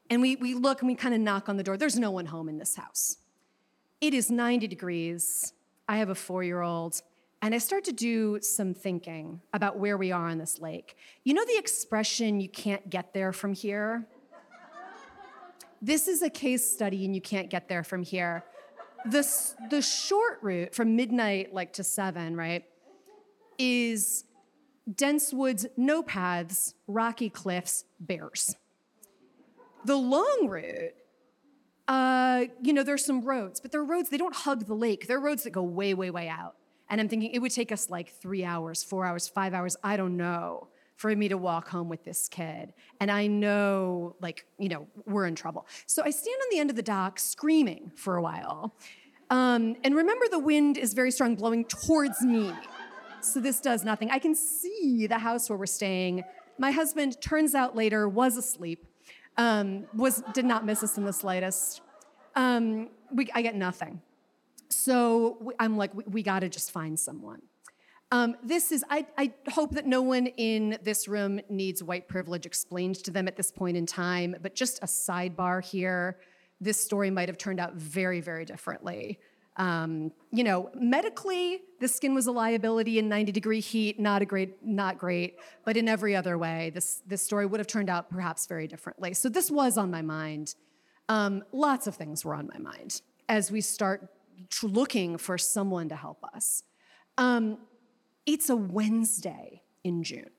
and 0.10 0.22
we, 0.22 0.36
we 0.36 0.54
look 0.54 0.82
and 0.82 0.88
we 0.88 0.96
kind 0.96 1.16
of 1.16 1.22
knock 1.22 1.50
on 1.50 1.58
the 1.58 1.64
door. 1.64 1.78
There's 1.78 1.98
no 1.98 2.12
one 2.12 2.28
home 2.28 2.48
in 2.48 2.58
this 2.58 2.76
house. 2.76 3.18
It 4.02 4.14
is 4.14 4.30
90 4.30 4.68
degrees. 4.68 5.54
I 5.88 5.98
have 5.98 6.10
a 6.10 6.16
four 6.16 6.44
year 6.44 6.62
old. 6.62 7.02
And 7.44 7.54
I 7.54 7.58
start 7.58 7.84
to 7.84 7.92
do 7.92 8.40
some 8.40 8.74
thinking 8.74 9.42
about 9.52 9.78
where 9.78 9.98
we 9.98 10.14
are 10.14 10.30
on 10.30 10.38
this 10.38 10.60
lake. 10.60 10.96
You 11.26 11.34
know 11.34 11.44
the 11.44 11.58
expression, 11.58 12.40
you 12.40 12.48
can't 12.48 12.90
get 12.90 13.14
there 13.14 13.34
from 13.34 13.52
here? 13.52 14.08
This 15.82 16.08
is 16.08 16.22
a 16.22 16.30
case 16.30 16.66
study, 16.72 17.04
and 17.04 17.14
you 17.14 17.20
can't 17.20 17.50
get 17.50 17.68
there 17.68 17.84
from 17.84 18.02
here. 18.02 18.46
The, 19.06 19.28
the 19.70 19.82
short 19.82 20.40
route 20.42 20.74
from 20.74 20.96
midnight, 20.96 21.54
like 21.54 21.74
to 21.74 21.84
seven, 21.84 22.38
right, 22.38 22.64
is 23.58 24.24
dense 24.96 25.34
woods, 25.34 25.66
no 25.76 26.02
paths, 26.02 26.76
rocky 26.88 27.30
cliffs, 27.30 27.84
bears. 28.00 28.56
The 29.84 29.98
long 29.98 30.48
route, 30.48 30.96
uh, 31.90 32.46
you 32.62 32.72
know, 32.72 32.84
there's 32.84 33.04
some 33.04 33.20
roads, 33.20 33.60
but 33.60 33.74
they're 33.74 33.84
roads, 33.84 34.10
they 34.10 34.18
don't 34.18 34.34
hug 34.34 34.66
the 34.66 34.76
lake. 34.76 35.08
They're 35.10 35.20
roads 35.20 35.44
that 35.44 35.52
go 35.52 35.64
way, 35.64 35.94
way, 35.94 36.10
way 36.10 36.30
out. 36.30 36.56
And 36.90 37.00
I'm 37.02 37.08
thinking 37.08 37.32
it 37.32 37.40
would 37.40 37.52
take 37.52 37.72
us 37.72 37.90
like 37.90 38.10
three 38.10 38.44
hours, 38.44 38.84
four 38.84 39.06
hours, 39.06 39.28
five 39.28 39.54
hours, 39.54 39.76
I 39.84 39.98
don't 39.98 40.18
know, 40.18 40.68
for 40.96 41.16
me 41.16 41.28
to 41.28 41.38
walk 41.38 41.70
home 41.70 41.90
with 41.90 42.04
this 42.04 42.28
kid. 42.30 42.74
And 43.00 43.10
I 43.10 43.28
know, 43.28 44.16
like, 44.22 44.46
you 44.60 44.70
know, 44.70 44.88
we're 45.06 45.26
in 45.26 45.36
trouble. 45.36 45.68
So 45.86 46.04
I 46.04 46.12
stand 46.12 46.38
on 46.42 46.48
the 46.52 46.60
end 46.60 46.70
of 46.70 46.76
the 46.76 46.84
dock 46.84 47.20
screaming 47.20 47.92
for 47.96 48.18
a 48.18 48.22
while. 48.22 48.76
Um, 49.30 49.76
and 49.84 49.96
remember, 49.96 50.26
the 50.30 50.40
wind 50.40 50.78
is 50.78 50.94
very 50.94 51.10
strong, 51.10 51.36
blowing 51.36 51.66
towards 51.66 52.22
me. 52.22 52.54
So 53.22 53.40
this 53.40 53.60
does 53.60 53.84
nothing. 53.84 54.12
I 54.12 54.20
can 54.20 54.36
see 54.36 55.08
the 55.08 55.18
house 55.18 55.50
where 55.50 55.58
we're 55.58 55.66
staying. 55.66 56.24
My 56.60 56.72
husband, 56.72 57.20
turns 57.22 57.56
out 57.56 57.76
later, 57.76 58.08
was 58.08 58.38
asleep. 58.38 58.86
Um, 59.38 59.86
was 59.96 60.22
did 60.34 60.46
not 60.46 60.66
miss 60.66 60.84
us 60.84 60.98
in 60.98 61.06
the 61.06 61.14
slightest. 61.14 61.82
Um, 62.36 62.90
we, 63.12 63.30
I 63.34 63.42
get 63.42 63.56
nothing. 63.56 64.02
So 64.70 65.54
I'm 65.60 65.78
like, 65.78 65.94
we, 65.94 66.04
we 66.08 66.24
got 66.24 66.40
to 66.40 66.50
just 66.50 66.72
find 66.72 67.00
someone. 67.00 67.42
Um, 68.12 68.36
this 68.44 68.72
is, 68.72 68.84
I, 68.92 69.08
I, 69.18 69.34
hope 69.50 69.72
that 69.72 69.88
no 69.88 70.04
one 70.04 70.28
in 70.28 70.78
this 70.84 71.08
room 71.08 71.42
needs 71.50 71.82
white 71.82 72.08
privilege 72.08 72.46
explained 72.46 72.98
to 73.06 73.12
them 73.12 73.28
at 73.28 73.36
this 73.36 73.52
point 73.52 73.76
in 73.76 73.88
time, 73.88 74.36
but 74.40 74.54
just 74.54 74.78
a 74.84 74.86
sidebar 74.86 75.66
here. 75.66 76.20
This 76.62 76.80
story 76.80 77.10
might 77.10 77.28
have 77.28 77.40
turned 77.40 77.60
out 77.60 77.74
very, 77.74 78.22
very 78.22 78.46
differently. 78.46 79.20
Um, 79.58 80.12
you 80.32 80.44
know, 80.44 80.70
medically, 80.76 81.62
the 81.80 81.88
skin 81.88 82.14
was 82.14 82.28
a 82.28 82.32
liability 82.32 83.00
in 83.00 83.10
90 83.10 83.32
degree 83.32 83.60
heat, 83.60 84.00
not 84.00 84.22
a 84.22 84.26
great, 84.26 84.64
not 84.64 85.00
great, 85.00 85.38
but 85.66 85.76
in 85.76 85.88
every 85.88 86.16
other 86.16 86.38
way, 86.38 86.72
this, 86.74 87.02
this 87.08 87.24
story 87.24 87.48
would 87.48 87.60
have 87.60 87.68
turned 87.68 87.90
out 87.90 88.12
perhaps 88.12 88.46
very 88.46 88.68
differently. 88.68 89.16
So 89.16 89.28
this 89.28 89.50
was 89.50 89.76
on 89.76 89.90
my 89.90 90.04
mind. 90.04 90.54
Um, 91.10 91.44
lots 91.52 91.88
of 91.88 91.96
things 91.96 92.24
were 92.24 92.36
on 92.36 92.48
my 92.54 92.60
mind 92.60 93.02
as 93.30 93.52
we 93.52 93.62
start 93.62 94.13
looking 94.62 95.18
for 95.18 95.38
someone 95.38 95.90
to 95.90 95.96
help 95.96 96.24
us. 96.34 96.64
Um, 97.18 97.58
it's 98.26 98.50
a 98.50 98.56
Wednesday 98.56 99.64
in 99.84 100.04
June. 100.04 100.30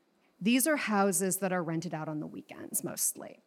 These 0.41 0.67
are 0.67 0.77
houses 0.77 1.39
that 1.39 1.53
are 1.53 1.63
rented 1.63 1.95
out 1.95 2.09
on 2.09 2.21
the 2.21 2.27
weekends 2.27 2.85
mostly. 2.85 3.43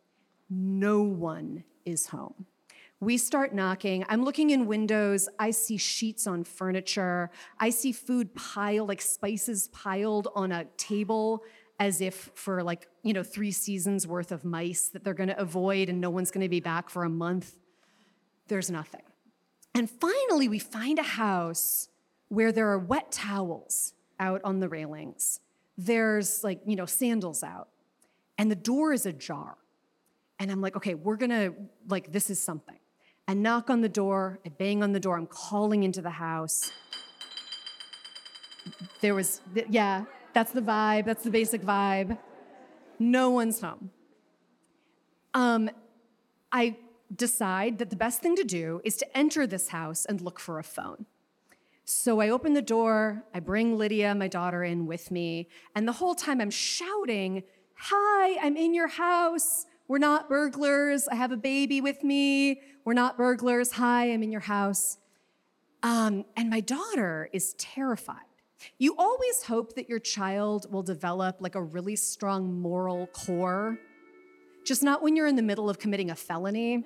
No 0.49 1.01
one 1.01 1.63
is 1.85 2.07
home. 2.07 2.45
We 2.99 3.17
start 3.17 3.53
knocking. 3.53 4.03
I'm 4.09 4.23
looking 4.23 4.49
in 4.49 4.65
windows. 4.65 5.29
I 5.37 5.51
see 5.51 5.77
sheets 5.77 6.25
on 6.25 6.43
furniture. 6.43 7.29
I 7.59 7.69
see 7.69 7.91
food 7.91 8.33
piled, 8.33 8.87
like 8.89 9.01
spices 9.01 9.67
piled 9.67 10.29
on 10.33 10.51
a 10.51 10.65
table 10.77 11.43
as 11.79 12.01
if 12.01 12.31
for 12.33 12.63
like, 12.63 12.87
you 13.03 13.13
know, 13.13 13.21
three 13.21 13.51
seasons 13.51 14.07
worth 14.07 14.31
of 14.31 14.43
mice 14.43 14.89
that 14.89 15.03
they're 15.03 15.13
going 15.13 15.29
to 15.29 15.39
avoid 15.39 15.89
and 15.89 16.01
no 16.01 16.09
one's 16.09 16.31
going 16.31 16.41
to 16.41 16.49
be 16.49 16.59
back 16.59 16.89
for 16.89 17.03
a 17.03 17.09
month. 17.09 17.55
There's 18.47 18.71
nothing. 18.71 19.03
And 19.77 19.87
finally, 19.87 20.47
we 20.47 20.57
find 20.57 20.97
a 20.97 21.03
house 21.03 21.89
where 22.29 22.51
there 22.51 22.67
are 22.69 22.79
wet 22.79 23.11
towels 23.11 23.93
out 24.19 24.41
on 24.43 24.59
the 24.59 24.67
railings. 24.67 25.39
There's 25.77 26.43
like, 26.43 26.61
you 26.65 26.75
know, 26.75 26.87
sandals 26.87 27.43
out. 27.43 27.67
And 28.39 28.49
the 28.49 28.55
door 28.55 28.91
is 28.91 29.05
ajar. 29.05 29.55
And 30.39 30.51
I'm 30.51 30.61
like, 30.61 30.75
okay, 30.77 30.95
we're 30.95 31.15
gonna, 31.15 31.53
like, 31.87 32.11
this 32.11 32.31
is 32.31 32.39
something. 32.39 32.79
I 33.27 33.35
knock 33.35 33.69
on 33.69 33.81
the 33.81 33.89
door, 33.89 34.39
I 34.43 34.49
bang 34.49 34.81
on 34.81 34.93
the 34.93 34.99
door, 34.99 35.15
I'm 35.15 35.27
calling 35.27 35.83
into 35.83 36.01
the 36.01 36.09
house. 36.09 36.71
There 39.01 39.13
was, 39.13 39.41
yeah, 39.69 40.05
that's 40.33 40.53
the 40.53 40.61
vibe, 40.61 41.05
that's 41.05 41.23
the 41.23 41.29
basic 41.29 41.61
vibe. 41.61 42.17
No 42.97 43.29
one's 43.29 43.61
home. 43.61 43.91
Um, 45.35 45.69
I 46.51 46.77
decide 47.15 47.77
that 47.77 47.89
the 47.89 47.95
best 47.95 48.21
thing 48.21 48.35
to 48.35 48.43
do 48.43 48.81
is 48.83 48.97
to 48.97 49.17
enter 49.17 49.47
this 49.47 49.69
house 49.69 50.05
and 50.05 50.21
look 50.21 50.39
for 50.39 50.59
a 50.59 50.63
phone. 50.63 51.05
So 51.85 52.19
I 52.19 52.29
open 52.29 52.53
the 52.53 52.61
door, 52.61 53.23
I 53.33 53.39
bring 53.39 53.77
Lydia, 53.77 54.13
my 54.13 54.27
daughter, 54.27 54.63
in 54.63 54.87
with 54.87 55.09
me, 55.09 55.47
and 55.73 55.87
the 55.87 55.93
whole 55.93 56.15
time 56.15 56.41
I'm 56.41 56.49
shouting, 56.49 57.43
Hi, 57.79 58.37
I'm 58.41 58.57
in 58.57 58.73
your 58.73 58.87
house. 58.87 59.65
We're 59.87 59.99
not 59.99 60.27
burglars. 60.27 61.07
I 61.07 61.15
have 61.15 61.31
a 61.31 61.37
baby 61.37 61.79
with 61.79 62.03
me. 62.03 62.61
We're 62.83 62.93
not 62.93 63.17
burglars. 63.17 63.73
Hi, 63.73 64.11
I'm 64.11 64.23
in 64.23 64.31
your 64.31 64.41
house. 64.41 64.97
Um, 65.83 66.25
and 66.35 66.49
my 66.49 66.59
daughter 66.59 67.29
is 67.31 67.53
terrified. 67.53 68.25
You 68.79 68.95
always 68.97 69.43
hope 69.43 69.75
that 69.75 69.87
your 69.87 69.99
child 69.99 70.71
will 70.71 70.83
develop 70.83 71.37
like 71.39 71.55
a 71.55 71.61
really 71.61 71.95
strong 71.95 72.59
moral 72.59 73.07
core, 73.07 73.77
just 74.67 74.83
not 74.83 75.01
when 75.01 75.15
you're 75.15 75.27
in 75.27 75.37
the 75.37 75.41
middle 75.41 75.69
of 75.69 75.79
committing 75.79 76.11
a 76.11 76.15
felony. 76.15 76.83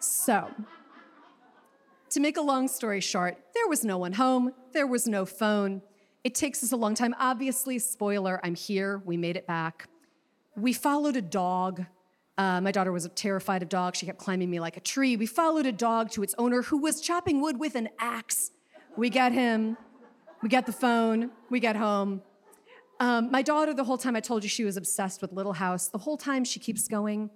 So, 0.00 0.50
to 2.10 2.20
make 2.20 2.36
a 2.36 2.40
long 2.40 2.66
story 2.66 3.00
short, 3.00 3.38
there 3.54 3.68
was 3.68 3.84
no 3.84 3.96
one 3.96 4.14
home, 4.14 4.52
there 4.72 4.86
was 4.86 5.06
no 5.06 5.24
phone. 5.24 5.82
It 6.24 6.34
takes 6.34 6.64
us 6.64 6.72
a 6.72 6.76
long 6.76 6.94
time. 6.94 7.14
Obviously, 7.18 7.78
spoiler, 7.78 8.40
I'm 8.42 8.56
here, 8.56 9.00
we 9.04 9.16
made 9.16 9.36
it 9.36 9.46
back. 9.46 9.88
We 10.56 10.72
followed 10.72 11.16
a 11.16 11.22
dog. 11.22 11.86
Uh, 12.36 12.60
my 12.60 12.72
daughter 12.72 12.90
was 12.90 13.08
terrified 13.14 13.62
of 13.62 13.68
dogs. 13.68 13.98
She 13.98 14.06
kept 14.06 14.18
climbing 14.18 14.50
me 14.50 14.58
like 14.58 14.76
a 14.76 14.80
tree. 14.80 15.16
We 15.16 15.26
followed 15.26 15.66
a 15.66 15.72
dog 15.72 16.10
to 16.12 16.22
its 16.22 16.34
owner 16.38 16.62
who 16.62 16.78
was 16.78 17.00
chopping 17.00 17.40
wood 17.40 17.60
with 17.60 17.76
an 17.76 17.88
axe. 17.98 18.50
We 18.96 19.10
get 19.10 19.32
him. 19.32 19.76
We 20.42 20.48
get 20.48 20.66
the 20.66 20.72
phone. 20.72 21.30
We 21.50 21.60
get 21.60 21.76
home. 21.76 22.22
Um, 23.00 23.30
my 23.30 23.40
daughter, 23.40 23.72
the 23.72 23.84
whole 23.84 23.96
time 23.96 24.14
I 24.14 24.20
told 24.20 24.42
you 24.42 24.50
she 24.50 24.62
was 24.62 24.76
obsessed 24.76 25.22
with 25.22 25.32
Little 25.32 25.54
House, 25.54 25.88
the 25.88 25.96
whole 25.96 26.18
time 26.18 26.44
she 26.44 26.60
keeps 26.60 26.86
going, 26.86 27.30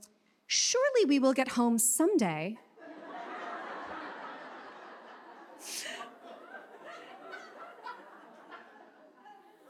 Surely 0.46 1.06
we 1.06 1.18
will 1.18 1.32
get 1.32 1.48
home 1.48 1.78
someday. 1.78 2.58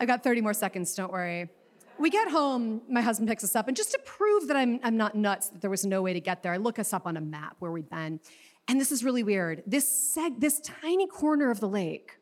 I've 0.00 0.09
got 0.09 0.24
30 0.24 0.40
more 0.40 0.52
seconds, 0.52 0.92
don't 0.96 1.12
worry. 1.12 1.48
We 1.96 2.11
get 2.11 2.28
home, 2.28 2.83
my 2.90 3.00
husband 3.00 3.28
picks 3.28 3.44
us 3.44 3.54
up, 3.54 3.68
and 3.68 3.76
just 3.76 3.92
to 3.92 4.00
prove 4.00 4.48
that 4.48 4.57
I'm, 4.57 4.80
I'm 4.83 4.96
not 4.96 5.14
nuts, 5.14 5.50
that 5.50 5.61
there 5.61 5.70
was 5.70 5.87
no 5.87 6.02
way 6.02 6.12
to 6.12 6.20
get 6.20 6.42
there, 6.42 6.52
I 6.52 6.57
look 6.57 6.80
us 6.80 6.92
up 6.92 7.07
on 7.07 7.16
a 7.16 7.20
map 7.20 7.54
where 7.61 7.70
we'd 7.70 7.88
been. 7.88 8.18
And 8.66 8.80
this 8.80 8.90
is 8.90 9.04
really 9.04 9.22
weird. 9.22 9.62
This, 9.64 10.16
seg- 10.16 10.40
this 10.40 10.61
tiny 10.61 11.07
corner 11.07 11.52
of 11.52 11.61
the 11.61 11.68
lake 11.68 12.18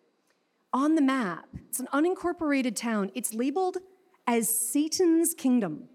on 0.73 0.95
the 0.95 1.03
map, 1.03 1.47
it's 1.69 1.81
an 1.81 1.89
unincorporated 1.93 2.77
town, 2.77 3.11
it's 3.15 3.35
labeled 3.35 3.79
as 4.27 4.49
Satan's 4.49 5.35
Kingdom. 5.35 5.89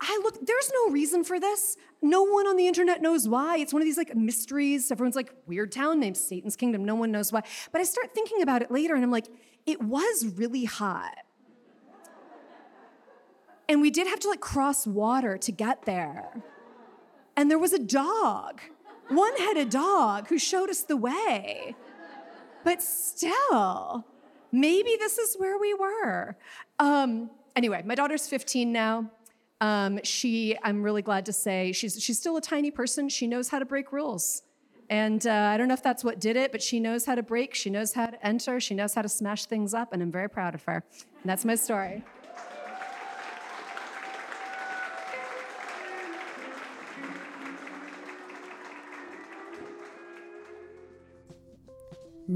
I 0.00 0.20
look, 0.22 0.46
there's 0.46 0.70
no 0.72 0.92
reason 0.92 1.24
for 1.24 1.40
this. 1.40 1.76
No 2.02 2.22
one 2.22 2.46
on 2.46 2.56
the 2.56 2.68
internet 2.68 3.02
knows 3.02 3.26
why. 3.26 3.56
It's 3.56 3.72
one 3.72 3.82
of 3.82 3.86
these 3.86 3.96
like 3.96 4.14
mysteries. 4.14 4.90
Everyone's 4.92 5.16
like, 5.16 5.32
weird 5.46 5.72
town 5.72 5.98
named 5.98 6.16
Satan's 6.16 6.54
Kingdom. 6.54 6.84
No 6.84 6.94
one 6.94 7.10
knows 7.10 7.32
why. 7.32 7.42
But 7.72 7.80
I 7.80 7.84
start 7.84 8.14
thinking 8.14 8.42
about 8.42 8.62
it 8.62 8.70
later 8.70 8.94
and 8.94 9.02
I'm 9.02 9.10
like, 9.10 9.26
it 9.64 9.82
was 9.82 10.26
really 10.36 10.64
hot. 10.64 11.16
And 13.68 13.80
we 13.80 13.90
did 13.90 14.06
have 14.06 14.20
to 14.20 14.28
like 14.28 14.40
cross 14.40 14.86
water 14.86 15.38
to 15.38 15.50
get 15.50 15.86
there. 15.86 16.42
And 17.36 17.50
there 17.50 17.58
was 17.58 17.72
a 17.72 17.78
dog, 17.78 18.60
one 19.08 19.36
headed 19.36 19.70
dog, 19.70 20.28
who 20.28 20.38
showed 20.38 20.70
us 20.70 20.82
the 20.82 20.96
way. 20.96 21.74
But 22.66 22.82
still, 22.82 24.04
maybe 24.50 24.96
this 24.98 25.18
is 25.18 25.36
where 25.36 25.56
we 25.56 25.72
were. 25.72 26.36
Um, 26.80 27.30
anyway, 27.54 27.84
my 27.86 27.94
daughter's 27.94 28.26
15 28.26 28.72
now. 28.72 29.08
Um, 29.60 30.00
she, 30.02 30.56
I'm 30.64 30.82
really 30.82 31.00
glad 31.00 31.26
to 31.26 31.32
say, 31.32 31.70
she's, 31.70 32.02
she's 32.02 32.18
still 32.18 32.36
a 32.36 32.40
tiny 32.40 32.72
person. 32.72 33.08
She 33.08 33.28
knows 33.28 33.50
how 33.50 33.60
to 33.60 33.64
break 33.64 33.92
rules. 33.92 34.42
And 34.90 35.24
uh, 35.28 35.30
I 35.30 35.56
don't 35.56 35.68
know 35.68 35.74
if 35.74 35.82
that's 35.84 36.02
what 36.02 36.18
did 36.18 36.34
it, 36.34 36.50
but 36.50 36.60
she 36.60 36.80
knows 36.80 37.06
how 37.06 37.14
to 37.14 37.22
break, 37.22 37.54
she 37.54 37.70
knows 37.70 37.92
how 37.92 38.06
to 38.06 38.26
enter, 38.26 38.58
she 38.58 38.74
knows 38.74 38.94
how 38.94 39.02
to 39.02 39.08
smash 39.08 39.46
things 39.46 39.72
up, 39.72 39.92
and 39.92 40.02
I'm 40.02 40.10
very 40.10 40.28
proud 40.28 40.56
of 40.56 40.64
her. 40.64 40.82
And 41.22 41.30
that's 41.30 41.44
my 41.44 41.54
story. 41.54 42.02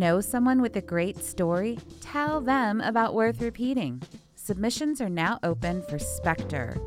Know 0.00 0.22
someone 0.22 0.62
with 0.62 0.76
a 0.76 0.80
great 0.80 1.22
story? 1.22 1.78
Tell 2.00 2.40
them 2.40 2.80
about 2.80 3.12
Worth 3.12 3.42
Repeating. 3.42 4.00
Submissions 4.34 4.98
are 5.02 5.10
now 5.10 5.38
open 5.42 5.82
for 5.82 5.98
Spectre. 5.98 6.80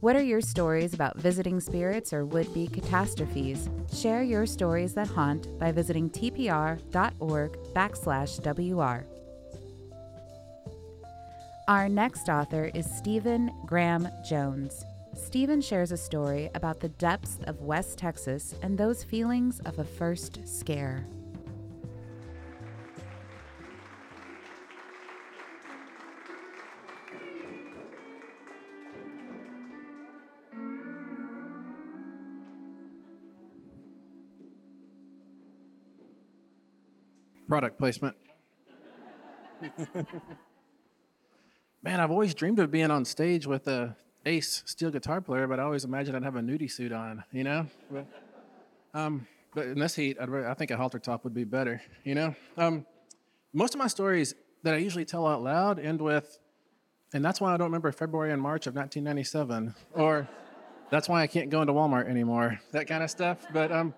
What 0.00 0.16
are 0.16 0.22
your 0.22 0.42
stories 0.42 0.92
about 0.92 1.16
visiting 1.16 1.60
spirits 1.60 2.12
or 2.12 2.26
would 2.26 2.52
be 2.52 2.66
catastrophes? 2.66 3.70
Share 3.90 4.22
your 4.22 4.44
stories 4.44 4.92
that 4.96 5.06
haunt 5.06 5.58
by 5.58 5.72
visiting 5.72 6.10
tpr.org 6.10 7.52
backslash 7.72 8.38
WR. 8.44 9.06
Our 11.68 11.88
next 11.88 12.28
author 12.28 12.70
is 12.74 12.84
Stephen 12.84 13.50
Graham 13.64 14.10
Jones. 14.28 14.84
Stephen 15.14 15.62
shares 15.62 15.90
a 15.90 15.96
story 15.96 16.50
about 16.54 16.80
the 16.80 16.90
depths 16.90 17.38
of 17.44 17.62
West 17.62 17.96
Texas 17.96 18.54
and 18.60 18.76
those 18.76 19.02
feelings 19.02 19.58
of 19.60 19.78
a 19.78 19.84
first 19.84 20.46
scare. 20.46 21.06
Product 37.48 37.78
placement. 37.78 38.14
Man, 41.82 41.98
I've 42.00 42.10
always 42.10 42.34
dreamed 42.34 42.58
of 42.58 42.70
being 42.70 42.90
on 42.90 43.06
stage 43.06 43.46
with 43.46 43.66
a 43.68 43.96
ace 44.26 44.62
steel 44.66 44.90
guitar 44.90 45.22
player, 45.22 45.46
but 45.46 45.58
I 45.58 45.62
always 45.62 45.84
imagined 45.84 46.14
I'd 46.16 46.24
have 46.24 46.36
a 46.36 46.40
nudie 46.40 46.70
suit 46.70 46.92
on, 46.92 47.24
you 47.32 47.44
know? 47.44 47.66
But, 47.90 48.06
um, 48.92 49.26
but 49.54 49.66
in 49.66 49.78
this 49.78 49.94
heat, 49.94 50.18
I'd, 50.20 50.28
I 50.28 50.52
think 50.52 50.70
a 50.70 50.76
halter 50.76 50.98
top 50.98 51.24
would 51.24 51.32
be 51.32 51.44
better, 51.44 51.80
you 52.04 52.14
know? 52.14 52.34
Um, 52.58 52.84
most 53.54 53.74
of 53.74 53.78
my 53.78 53.86
stories 53.86 54.34
that 54.62 54.74
I 54.74 54.76
usually 54.76 55.06
tell 55.06 55.26
out 55.26 55.42
loud 55.42 55.78
end 55.78 56.02
with, 56.02 56.38
and 57.14 57.24
that's 57.24 57.40
why 57.40 57.54
I 57.54 57.56
don't 57.56 57.68
remember 57.68 57.90
February 57.92 58.30
and 58.32 58.42
March 58.42 58.66
of 58.66 58.74
1997, 58.74 59.74
or 59.94 60.28
that's 60.90 61.08
why 61.08 61.22
I 61.22 61.26
can't 61.26 61.48
go 61.48 61.62
into 61.62 61.72
Walmart 61.72 62.10
anymore, 62.10 62.60
that 62.72 62.86
kind 62.86 63.02
of 63.02 63.10
stuff. 63.10 63.46
But 63.54 63.72
um, 63.72 63.94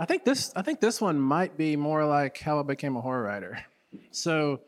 I 0.00 0.06
think 0.06 0.24
this 0.24 0.50
I 0.56 0.62
think 0.62 0.80
this 0.80 0.98
one 0.98 1.20
might 1.20 1.58
be 1.58 1.76
more 1.76 2.06
like 2.06 2.38
how 2.38 2.58
I 2.58 2.62
became 2.62 2.96
a 2.96 3.02
horror 3.02 3.22
writer. 3.22 3.62
So 4.12 4.60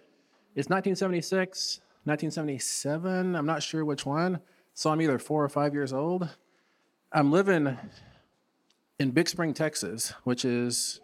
it's 0.55 0.69
1976, 0.69 1.81
1977. 2.05 3.35
I'm 3.35 3.47
not 3.47 3.63
sure 3.63 3.83
which 3.83 4.05
one. 4.05 4.41
So 4.75 4.91
I'm 4.91 5.01
either 5.01 5.19
four 5.19 5.43
or 5.43 5.49
five 5.49 5.73
years 5.73 5.93
old. 5.93 6.29
I'm 7.13 7.33
living 7.33 7.79
in 8.99 9.13
Big 9.13 9.27
Spring, 9.27 9.55
Texas, 9.55 10.13
which 10.25 10.45
is 10.45 11.01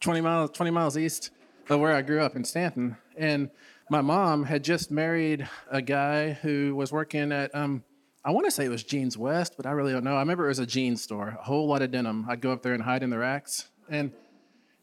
20 0.00 0.22
miles 0.22 0.50
20 0.52 0.70
miles 0.70 0.96
east 0.96 1.30
of 1.68 1.78
where 1.78 1.94
I 1.94 2.00
grew 2.00 2.22
up 2.22 2.34
in 2.34 2.44
Stanton. 2.44 2.96
And 3.14 3.50
my 3.90 4.00
mom 4.00 4.44
had 4.44 4.64
just 4.64 4.90
married 4.90 5.46
a 5.70 5.82
guy 5.82 6.32
who 6.32 6.74
was 6.74 6.92
working 6.92 7.30
at 7.30 7.54
um, 7.54 7.84
I 8.26 8.30
want 8.30 8.44
to 8.44 8.50
say 8.50 8.64
it 8.64 8.70
was 8.70 8.82
Jeans 8.82 9.16
West, 9.16 9.54
but 9.56 9.66
I 9.66 9.70
really 9.70 9.92
don't 9.92 10.02
know. 10.02 10.16
I 10.16 10.18
remember 10.18 10.46
it 10.46 10.48
was 10.48 10.58
a 10.58 10.66
jeans 10.66 11.00
store, 11.00 11.38
a 11.38 11.44
whole 11.44 11.68
lot 11.68 11.80
of 11.80 11.92
denim. 11.92 12.26
I'd 12.28 12.40
go 12.40 12.50
up 12.50 12.60
there 12.60 12.74
and 12.74 12.82
hide 12.82 13.04
in 13.04 13.10
the 13.10 13.18
racks, 13.18 13.68
and 13.88 14.10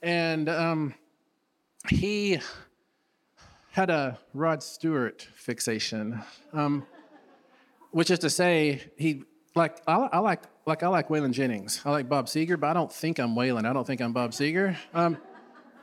and 0.01 0.47
um, 0.47 0.93
he 1.89 2.39
had 3.71 3.89
a 3.89 4.17
Rod 4.33 4.63
Stewart 4.63 5.27
fixation, 5.35 6.23
um, 6.53 6.85
which 7.91 8.09
is 8.09 8.19
to 8.19 8.29
say, 8.29 8.81
he 8.97 9.23
like 9.55 9.81
I, 9.87 9.95
I, 10.13 10.19
like 10.19 10.43
like 10.65 10.81
I 10.81 10.87
like 10.87 11.09
Waylon 11.09 11.33
Jennings. 11.33 11.81
I 11.83 11.91
like 11.91 12.07
Bob 12.07 12.27
Seger, 12.27 12.57
but 12.57 12.67
I 12.67 12.73
don't 12.73 12.93
think 12.93 13.19
I'm 13.19 13.35
Waylon. 13.35 13.65
I 13.65 13.73
don't 13.73 13.85
think 13.85 13.99
I'm 13.99 14.13
Bob 14.13 14.31
Seger. 14.31 14.77
Um, 14.93 15.17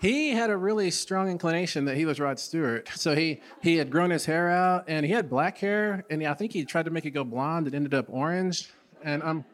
he 0.01 0.31
had 0.31 0.49
a 0.49 0.57
really 0.57 0.91
strong 0.91 1.29
inclination 1.29 1.85
that 1.85 1.97
he 1.97 2.07
was 2.07 2.19
Rod 2.19 2.39
Stewart. 2.39 2.89
So 2.95 3.15
he 3.15 3.41
he 3.61 3.77
had 3.77 3.91
grown 3.91 4.11
his 4.11 4.25
hair 4.25 4.51
out 4.51 4.85
and 4.89 5.05
he 5.05 5.13
had 5.13 5.29
black 5.29 5.59
hair 5.59 6.05
and 6.09 6.27
I 6.27 6.35
think 6.35 6.53
he 6.53 6.65
tried 6.65 6.87
to 6.87 6.91
make 6.91 7.05
it 7.05 7.11
go 7.11 7.23
blonde. 7.23 7.69
It 7.69 7.75
ended 7.75 7.93
up 7.93 8.07
orange. 8.09 8.71
And 9.05 9.23
um 9.23 9.45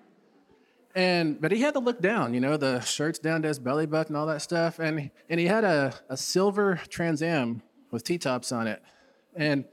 and 0.95 1.41
but 1.41 1.51
he 1.51 1.61
had 1.61 1.75
to 1.75 1.81
look 1.81 2.01
down, 2.01 2.33
you 2.33 2.41
know, 2.41 2.57
the 2.57 2.81
shirts 2.81 3.19
down 3.19 3.43
to 3.43 3.49
his 3.49 3.59
belly 3.59 3.87
button, 3.87 4.15
all 4.15 4.27
that 4.27 4.41
stuff. 4.41 4.79
And 4.79 5.11
and 5.29 5.41
he 5.41 5.47
had 5.47 5.65
a, 5.65 5.93
a 6.09 6.17
silver 6.17 6.81
Trans 6.89 7.23
Am 7.23 7.63
with 7.91 8.05
T 8.05 8.17
tops 8.17 8.53
on 8.53 8.69
it. 8.69 8.81
And 9.35 9.65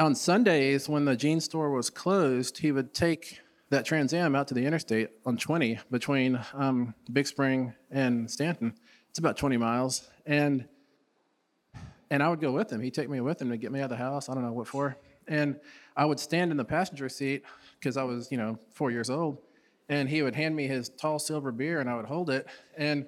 on 0.00 0.16
Sundays 0.16 0.88
when 0.88 1.04
the 1.04 1.16
jeans 1.16 1.44
store 1.44 1.70
was 1.70 1.90
closed, 1.90 2.58
he 2.58 2.72
would 2.72 2.92
take 2.92 3.40
that 3.70 3.84
Trans 3.84 4.12
Am 4.12 4.34
out 4.34 4.48
to 4.48 4.54
the 4.54 4.66
interstate 4.66 5.10
on 5.24 5.36
20 5.36 5.78
between 5.92 6.40
um, 6.54 6.94
Big 7.12 7.26
Spring 7.28 7.72
and 7.90 8.28
Stanton 8.28 8.74
it's 9.16 9.18
about 9.18 9.38
20 9.38 9.56
miles. 9.56 10.06
And 10.26 10.66
and 12.10 12.22
I 12.22 12.28
would 12.28 12.38
go 12.38 12.52
with 12.52 12.70
him. 12.70 12.82
He'd 12.82 12.92
take 12.92 13.08
me 13.08 13.18
with 13.22 13.40
him 13.40 13.48
to 13.48 13.56
get 13.56 13.72
me 13.72 13.80
out 13.80 13.84
of 13.84 13.90
the 13.90 13.96
house. 13.96 14.28
I 14.28 14.34
don't 14.34 14.42
know 14.42 14.52
what 14.52 14.68
for. 14.68 14.94
And 15.26 15.58
I 15.96 16.04
would 16.04 16.20
stand 16.20 16.50
in 16.50 16.58
the 16.58 16.66
passenger 16.66 17.08
seat 17.08 17.42
because 17.80 17.96
I 17.96 18.02
was, 18.02 18.30
you 18.30 18.36
know, 18.36 18.58
four 18.74 18.90
years 18.90 19.08
old. 19.08 19.38
And 19.88 20.06
he 20.06 20.22
would 20.22 20.34
hand 20.34 20.54
me 20.54 20.66
his 20.66 20.90
tall 20.90 21.18
silver 21.18 21.50
beer 21.50 21.80
and 21.80 21.88
I 21.88 21.96
would 21.96 22.04
hold 22.04 22.28
it. 22.28 22.46
And 22.76 23.06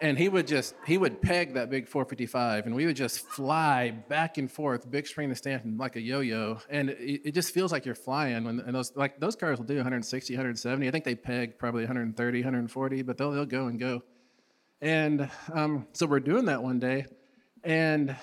and 0.00 0.16
he 0.16 0.28
would 0.28 0.46
just 0.46 0.76
he 0.86 0.96
would 0.96 1.20
peg 1.20 1.54
that 1.54 1.70
big 1.70 1.88
455 1.88 2.66
and 2.66 2.74
we 2.76 2.86
would 2.86 2.94
just 2.94 3.26
fly 3.26 3.90
back 3.90 4.38
and 4.38 4.48
forth 4.48 4.88
big 4.88 5.08
spring 5.08 5.28
to 5.28 5.34
stanton 5.34 5.76
like 5.76 5.96
a 5.96 6.00
yo-yo 6.00 6.60
and 6.70 6.90
it, 6.90 7.22
it 7.24 7.34
just 7.34 7.52
feels 7.52 7.72
like 7.72 7.84
you're 7.84 7.96
flying 7.96 8.44
when 8.44 8.60
and 8.60 8.76
those 8.76 8.92
like 8.94 9.18
those 9.18 9.34
cars 9.34 9.58
will 9.58 9.66
do 9.66 9.74
160 9.74 10.34
170 10.34 10.86
i 10.86 10.90
think 10.92 11.04
they 11.04 11.16
peg 11.16 11.58
probably 11.58 11.82
130 11.82 12.38
140 12.38 13.02
but 13.02 13.18
they'll, 13.18 13.32
they'll 13.32 13.44
go 13.44 13.66
and 13.66 13.80
go 13.80 14.00
and 14.80 15.30
um, 15.52 15.86
so 15.92 16.06
we're 16.06 16.20
doing 16.20 16.44
that 16.46 16.62
one 16.62 16.78
day, 16.78 17.06
and 17.64 18.16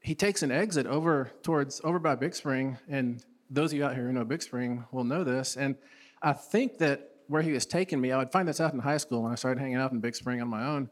he 0.00 0.14
takes 0.14 0.42
an 0.42 0.50
exit 0.50 0.86
over 0.86 1.30
towards 1.42 1.80
over 1.84 1.98
by 1.98 2.14
Big 2.14 2.34
Spring, 2.34 2.78
and 2.88 3.24
those 3.50 3.72
of 3.72 3.78
you 3.78 3.84
out 3.84 3.94
here 3.94 4.06
who 4.06 4.12
know 4.12 4.24
Big 4.24 4.42
Spring 4.42 4.84
will 4.90 5.04
know 5.04 5.24
this. 5.24 5.56
And 5.56 5.76
I 6.22 6.32
think 6.32 6.78
that 6.78 7.10
where 7.28 7.42
he 7.42 7.52
was 7.52 7.66
taking 7.66 8.00
me, 8.00 8.12
I 8.12 8.18
would 8.18 8.32
find 8.32 8.48
this 8.48 8.60
out 8.60 8.72
in 8.72 8.78
high 8.80 8.96
school 8.96 9.22
when 9.22 9.32
I 9.32 9.36
started 9.36 9.60
hanging 9.60 9.76
out 9.76 9.92
in 9.92 10.00
Big 10.00 10.14
Spring 10.14 10.40
on 10.40 10.48
my 10.48 10.64
own. 10.64 10.90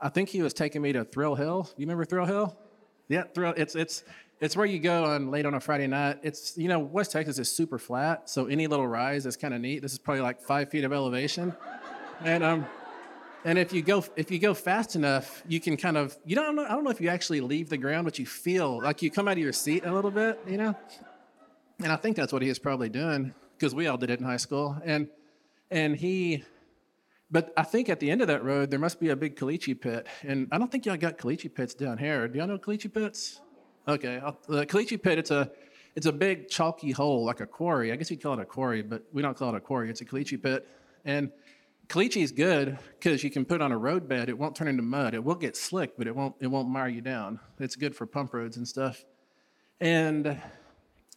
I 0.00 0.08
think 0.08 0.30
he 0.30 0.42
was 0.42 0.54
taking 0.54 0.82
me 0.82 0.92
to 0.92 1.04
Thrill 1.04 1.34
Hill. 1.34 1.68
You 1.76 1.84
remember 1.84 2.04
Thrill 2.04 2.26
Hill? 2.26 2.56
Yeah, 3.08 3.24
Thrill. 3.34 3.54
It's 3.56 3.74
it's 3.74 4.04
it's 4.40 4.56
where 4.56 4.66
you 4.66 4.78
go 4.78 5.04
on 5.04 5.30
late 5.30 5.44
on 5.44 5.54
a 5.54 5.60
Friday 5.60 5.86
night. 5.86 6.20
It's 6.22 6.56
you 6.56 6.68
know 6.68 6.78
West 6.78 7.12
Texas 7.12 7.38
is 7.38 7.50
super 7.50 7.78
flat, 7.78 8.30
so 8.30 8.46
any 8.46 8.66
little 8.66 8.88
rise 8.88 9.26
is 9.26 9.36
kind 9.36 9.52
of 9.52 9.60
neat. 9.60 9.82
This 9.82 9.92
is 9.92 9.98
probably 9.98 10.22
like 10.22 10.40
five 10.40 10.70
feet 10.70 10.84
of 10.84 10.92
elevation, 10.92 11.54
and 12.24 12.42
um 12.42 12.66
and 13.44 13.58
if 13.58 13.72
you 13.72 13.82
go 13.82 14.04
if 14.16 14.30
you 14.30 14.38
go 14.38 14.54
fast 14.54 14.96
enough, 14.96 15.42
you 15.48 15.60
can 15.60 15.76
kind 15.76 15.96
of 15.96 16.16
you 16.24 16.36
don't 16.36 16.56
know, 16.56 16.64
I 16.64 16.70
don't 16.70 16.84
know 16.84 16.90
if 16.90 17.00
you 17.00 17.08
actually 17.08 17.40
leave 17.40 17.68
the 17.68 17.78
ground, 17.78 18.04
but 18.04 18.18
you 18.18 18.26
feel 18.26 18.82
like 18.82 19.02
you 19.02 19.10
come 19.10 19.28
out 19.28 19.32
of 19.32 19.38
your 19.38 19.52
seat 19.52 19.84
a 19.84 19.92
little 19.92 20.10
bit, 20.10 20.38
you 20.46 20.58
know. 20.58 20.74
And 21.82 21.90
I 21.90 21.96
think 21.96 22.16
that's 22.16 22.32
what 22.32 22.42
he 22.42 22.48
was 22.48 22.58
probably 22.58 22.90
doing 22.90 23.34
because 23.56 23.74
we 23.74 23.86
all 23.86 23.96
did 23.96 24.10
it 24.10 24.20
in 24.20 24.26
high 24.26 24.36
school. 24.36 24.76
And 24.84 25.08
and 25.70 25.96
he, 25.96 26.44
but 27.30 27.52
I 27.56 27.62
think 27.62 27.88
at 27.88 28.00
the 28.00 28.10
end 28.10 28.20
of 28.20 28.28
that 28.28 28.44
road 28.44 28.70
there 28.70 28.78
must 28.78 29.00
be 29.00 29.10
a 29.10 29.16
big 29.16 29.36
caliche 29.36 29.80
pit, 29.80 30.06
and 30.22 30.48
I 30.52 30.58
don't 30.58 30.70
think 30.70 30.84
y'all 30.84 30.96
got 30.96 31.16
caliche 31.16 31.52
pits 31.52 31.74
down 31.74 31.96
here. 31.96 32.28
Do 32.28 32.38
y'all 32.38 32.48
know 32.48 32.58
caliche 32.58 32.92
pits? 32.92 33.40
Okay, 33.88 34.20
the 34.48 34.66
caliche 34.66 35.02
pit 35.02 35.18
it's 35.18 35.30
a 35.30 35.50
it's 35.96 36.06
a 36.06 36.12
big 36.12 36.48
chalky 36.48 36.90
hole 36.90 37.24
like 37.24 37.40
a 37.40 37.46
quarry. 37.46 37.90
I 37.92 37.96
guess 37.96 38.10
you'd 38.10 38.22
call 38.22 38.34
it 38.34 38.40
a 38.40 38.44
quarry, 38.44 38.82
but 38.82 39.04
we 39.12 39.22
don't 39.22 39.36
call 39.36 39.54
it 39.54 39.56
a 39.56 39.60
quarry. 39.60 39.88
It's 39.88 40.02
a 40.02 40.04
caliche 40.04 40.40
pit, 40.42 40.66
and 41.04 41.30
Caliche 41.90 42.22
is 42.22 42.30
good 42.30 42.78
because 43.00 43.24
you 43.24 43.30
can 43.32 43.44
put 43.44 43.60
on 43.60 43.72
a 43.72 43.76
road 43.76 44.08
bed. 44.08 44.28
It 44.28 44.38
won't 44.38 44.54
turn 44.54 44.68
into 44.68 44.82
mud. 44.82 45.12
It 45.12 45.24
will 45.24 45.34
get 45.34 45.56
slick, 45.56 45.98
but 45.98 46.06
it 46.06 46.14
won't 46.14 46.36
it 46.38 46.46
won't 46.46 46.68
mire 46.68 46.88
you 46.88 47.00
down. 47.00 47.40
It's 47.58 47.74
good 47.74 47.96
for 47.96 48.06
pump 48.06 48.32
roads 48.32 48.56
and 48.56 48.66
stuff. 48.66 49.04
And 49.80 50.40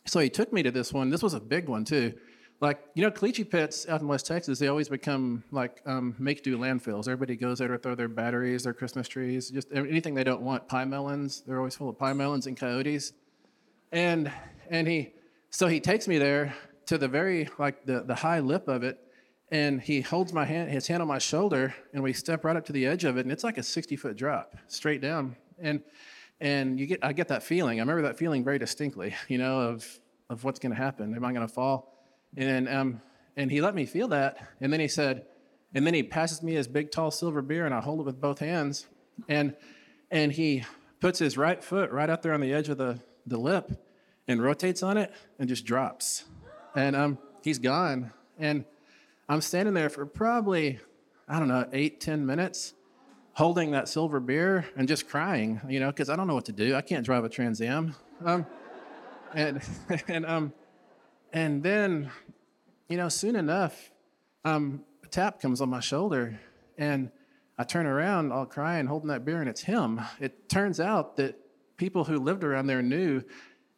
so 0.05 0.19
he 0.19 0.29
took 0.29 0.51
me 0.51 0.63
to 0.63 0.71
this 0.71 0.91
one. 0.91 1.12
This 1.12 1.21
was 1.21 1.36
a 1.36 1.39
big 1.39 1.69
one 1.69 1.86
too. 1.86 2.13
Like 2.59 2.79
you 2.95 3.03
know, 3.03 3.12
caliche 3.12 3.47
pits 3.47 3.88
out 3.88 4.01
in 4.01 4.07
West 4.07 4.25
Texas, 4.25 4.57
they 4.57 4.67
always 4.67 4.89
become 4.89 5.43
like 5.51 5.79
um, 5.86 6.15
make-do 6.17 6.57
landfills. 6.57 7.01
Everybody 7.01 7.36
goes 7.36 7.59
there 7.59 7.67
to 7.67 7.77
throw 7.77 7.93
their 7.93 8.07
batteries, 8.07 8.63
their 8.63 8.73
Christmas 8.73 9.07
trees, 9.07 9.51
just 9.51 9.67
anything 9.75 10.15
they 10.15 10.23
don't 10.23 10.41
want. 10.41 10.67
Pie 10.67 10.86
melons. 10.86 11.43
They're 11.45 11.59
always 11.59 11.75
full 11.75 11.89
of 11.89 11.99
pie 11.99 12.13
melons 12.13 12.47
and 12.47 12.57
coyotes. 12.57 13.13
And 13.91 14.31
and 14.71 14.88
he 14.88 15.13
so 15.51 15.67
he 15.67 15.79
takes 15.79 16.07
me 16.07 16.17
there 16.17 16.55
to 16.88 16.97
the 16.97 17.07
very 17.07 17.47
like 17.59 17.86
the 17.86 18.01
the 18.01 18.15
high 18.15 18.39
lip 18.39 18.67
of 18.67 18.81
it 18.81 19.02
and 19.53 19.79
he 19.79 20.01
holds 20.01 20.33
my 20.33 20.45
hand, 20.45 20.71
his 20.71 20.87
hand 20.87 21.03
on 21.03 21.07
my 21.07 21.19
shoulder, 21.19 21.75
and 21.93 22.01
we 22.01 22.11
step 22.11 22.43
right 22.43 22.55
up 22.55 22.65
to 22.65 22.73
the 22.73 22.87
edge 22.87 23.03
of 23.03 23.17
it, 23.17 23.19
and 23.21 23.31
it's 23.31 23.43
like 23.43 23.59
a 23.59 23.63
60 23.63 23.95
foot 23.95 24.17
drop 24.17 24.55
straight 24.67 24.99
down. 24.99 25.35
And 25.59 25.83
and 26.41 26.79
you 26.79 26.87
get, 26.87 27.05
I 27.05 27.13
get 27.13 27.27
that 27.27 27.43
feeling. 27.43 27.79
I 27.79 27.83
remember 27.83 28.01
that 28.01 28.17
feeling 28.17 28.43
very 28.43 28.57
distinctly, 28.57 29.13
you 29.27 29.37
know, 29.37 29.59
of 29.61 29.87
of 30.27 30.43
what's 30.43 30.57
going 30.57 30.71
to 30.71 30.81
happen. 30.81 31.13
Am 31.15 31.23
I 31.23 31.31
going 31.31 31.47
to 31.47 31.53
fall? 31.53 32.03
And 32.35 32.67
um, 32.67 33.01
and 33.37 33.51
he 33.51 33.61
let 33.61 33.75
me 33.75 33.85
feel 33.85 34.07
that, 34.07 34.39
and 34.59 34.73
then 34.73 34.79
he 34.79 34.87
said, 34.87 35.27
and 35.75 35.85
then 35.85 35.93
he 35.93 36.01
passes 36.01 36.41
me 36.41 36.53
his 36.53 36.67
big 36.67 36.89
tall 36.89 37.11
silver 37.11 37.43
beer, 37.43 37.67
and 37.67 37.75
I 37.75 37.79
hold 37.79 37.99
it 37.99 38.03
with 38.07 38.19
both 38.19 38.39
hands, 38.39 38.87
and 39.29 39.55
and 40.09 40.31
he 40.31 40.63
puts 40.99 41.19
his 41.19 41.37
right 41.37 41.63
foot 41.63 41.91
right 41.91 42.09
out 42.09 42.23
there 42.23 42.33
on 42.33 42.41
the 42.41 42.51
edge 42.51 42.69
of 42.69 42.79
the 42.79 42.99
the 43.27 43.37
lip, 43.37 43.71
and 44.27 44.41
rotates 44.41 44.81
on 44.81 44.97
it, 44.97 45.13
and 45.37 45.47
just 45.47 45.63
drops, 45.63 46.25
and 46.75 46.95
um, 46.95 47.19
he's 47.43 47.59
gone, 47.59 48.11
and 48.39 48.65
I'm 49.34 49.41
standing 49.41 49.74
there 49.74 49.89
for 49.89 50.06
probably, 50.06 50.80
I 51.28 51.39
don't 51.39 51.48
know, 51.48 51.67
eight, 51.74 52.00
ten 52.00 52.24
minutes, 52.24 52.76
holding 53.32 53.72
that 53.72 53.89
silver 53.89 54.19
beer 54.19 54.67
and 54.78 54.88
just 54.88 55.10
crying, 55.10 55.60
you 55.67 55.80
know, 55.80 55.88
because 55.88 56.08
I 56.08 56.15
don't 56.15 56.28
know 56.28 56.36
what 56.36 56.46
to 56.46 56.52
do. 56.52 56.76
I 56.76 56.82
can't 56.82 57.04
drive 57.04 57.24
a 57.24 57.30
Trans 57.30 57.60
Am. 57.60 57.96
Um, 58.24 58.46
and, 59.34 59.60
and, 60.08 60.28
um, 60.28 60.54
and 61.34 61.63
then, 61.63 62.12
you 62.88 62.96
know, 62.96 63.10
soon 63.10 63.36
enough, 63.36 63.89
um, 64.46 64.84
a 65.04 65.08
tap 65.08 65.41
comes 65.41 65.62
on 65.62 65.69
my 65.69 65.80
shoulder 65.80 66.39
and 66.78 67.10
I 67.58 67.63
turn 67.63 67.88
around 67.88 68.32
all 68.32 68.46
crying, 68.46 68.86
holding 68.86 69.08
that 69.08 69.26
beer, 69.26 69.39
and 69.39 69.50
it's 69.50 69.63
him. 69.63 70.00
It 70.19 70.48
turns 70.48 70.80
out 70.80 71.17
that 71.17 71.39
people 71.78 72.04
who 72.04 72.19
lived 72.19 72.43
around 72.43 72.67
there 72.67 72.84
knew 72.84 73.24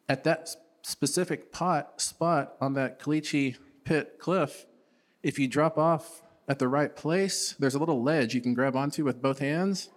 at 0.06 0.22
that 0.24 0.50
specific 0.82 1.50
pot 1.50 1.98
spot 1.98 2.56
on 2.60 2.74
that 2.74 3.00
caliche 3.00 3.56
pit 3.84 4.18
cliff 4.18 4.66
if 5.26 5.40
you 5.40 5.48
drop 5.48 5.76
off 5.76 6.22
at 6.46 6.60
the 6.60 6.68
right 6.68 6.94
place, 6.94 7.56
there's 7.58 7.74
a 7.74 7.80
little 7.80 8.00
ledge 8.00 8.32
you 8.32 8.40
can 8.40 8.54
grab 8.54 8.76
onto 8.76 9.04
with 9.04 9.20
both 9.20 9.40
hands 9.40 9.90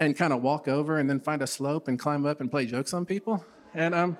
and 0.00 0.16
kind 0.16 0.32
of 0.32 0.40
walk 0.40 0.66
over 0.66 0.98
and 0.98 1.10
then 1.10 1.20
find 1.20 1.42
a 1.42 1.46
slope 1.46 1.88
and 1.88 1.98
climb 1.98 2.24
up 2.24 2.40
and 2.40 2.50
play 2.50 2.64
jokes 2.64 2.94
on 2.94 3.04
people. 3.04 3.44
And 3.74 3.94
um 3.94 4.16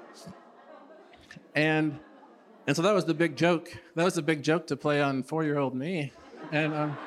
and 1.55 1.99
and 2.67 2.77
so 2.77 2.83
that 2.83 2.93
was 2.93 3.07
the 3.07 3.15
big 3.15 3.35
joke. 3.35 3.71
That 3.95 4.05
was 4.05 4.13
the 4.13 4.23
big 4.23 4.43
joke 4.43 4.67
to 4.67 4.77
play 4.77 5.01
on 5.01 5.23
four-year-old 5.23 5.75
me. 5.75 6.13
And 6.53 6.75
um 6.75 6.99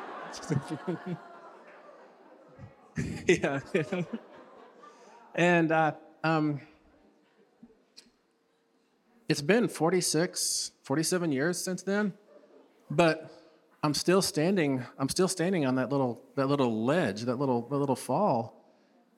yeah. 3.28 3.60
and 5.36 5.72
uh, 5.72 5.92
um, 6.24 6.62
it's 9.30 9.42
been 9.42 9.68
46, 9.68 10.72
47 10.84 11.32
years 11.32 11.64
since 11.64 11.84
then. 11.84 12.14
But 12.90 13.32
I'm 13.86 13.94
still 13.94 14.24
standing. 14.24 14.84
I'm 14.98 15.10
still 15.10 15.28
standing 15.28 15.68
on 15.68 15.76
that 15.76 15.92
little 15.92 16.20
that 16.36 16.48
little 16.48 16.84
ledge, 16.84 17.22
that 17.22 17.36
little 17.36 17.62
that 17.70 17.78
little 17.78 17.96
fall, 17.96 18.66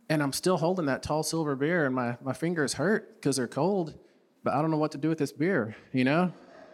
and 0.09 0.21
I'm 0.21 0.33
still 0.33 0.57
holding 0.57 0.87
that 0.87 1.03
tall 1.03 1.23
silver 1.23 1.55
beer, 1.55 1.85
and 1.85 1.95
my, 1.95 2.17
my 2.21 2.33
fingers 2.33 2.73
hurt 2.73 3.15
because 3.15 3.37
they're 3.37 3.47
cold, 3.47 3.97
but 4.43 4.53
I 4.53 4.61
don't 4.61 4.69
know 4.69 4.77
what 4.77 4.91
to 4.91 4.97
do 4.97 5.07
with 5.07 5.19
this 5.19 5.31
beer, 5.31 5.77
you 5.93 6.03
know? 6.03 6.33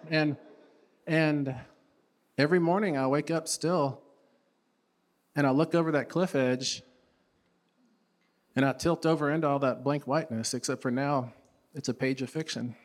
And, 0.10 0.38
and 1.06 1.56
every 2.36 2.58
morning 2.58 2.98
I 2.98 3.06
wake 3.06 3.30
up 3.30 3.48
still, 3.48 4.02
and 5.36 5.46
I 5.46 5.52
look 5.52 5.76
over 5.76 5.92
that 5.92 6.10
cliff 6.10 6.34
edge, 6.34 6.82
and 8.56 8.66
I 8.66 8.74
tilt 8.74 9.06
over 9.06 9.30
into 9.30 9.48
all 9.48 9.60
that 9.60 9.84
blank 9.84 10.06
whiteness, 10.08 10.56
except 10.56 10.82
for 10.82 10.90
now, 10.90 11.32
it's 11.76 11.90
a 11.90 11.94
page 11.94 12.24
of 12.24 12.32
fiction. 12.32 12.76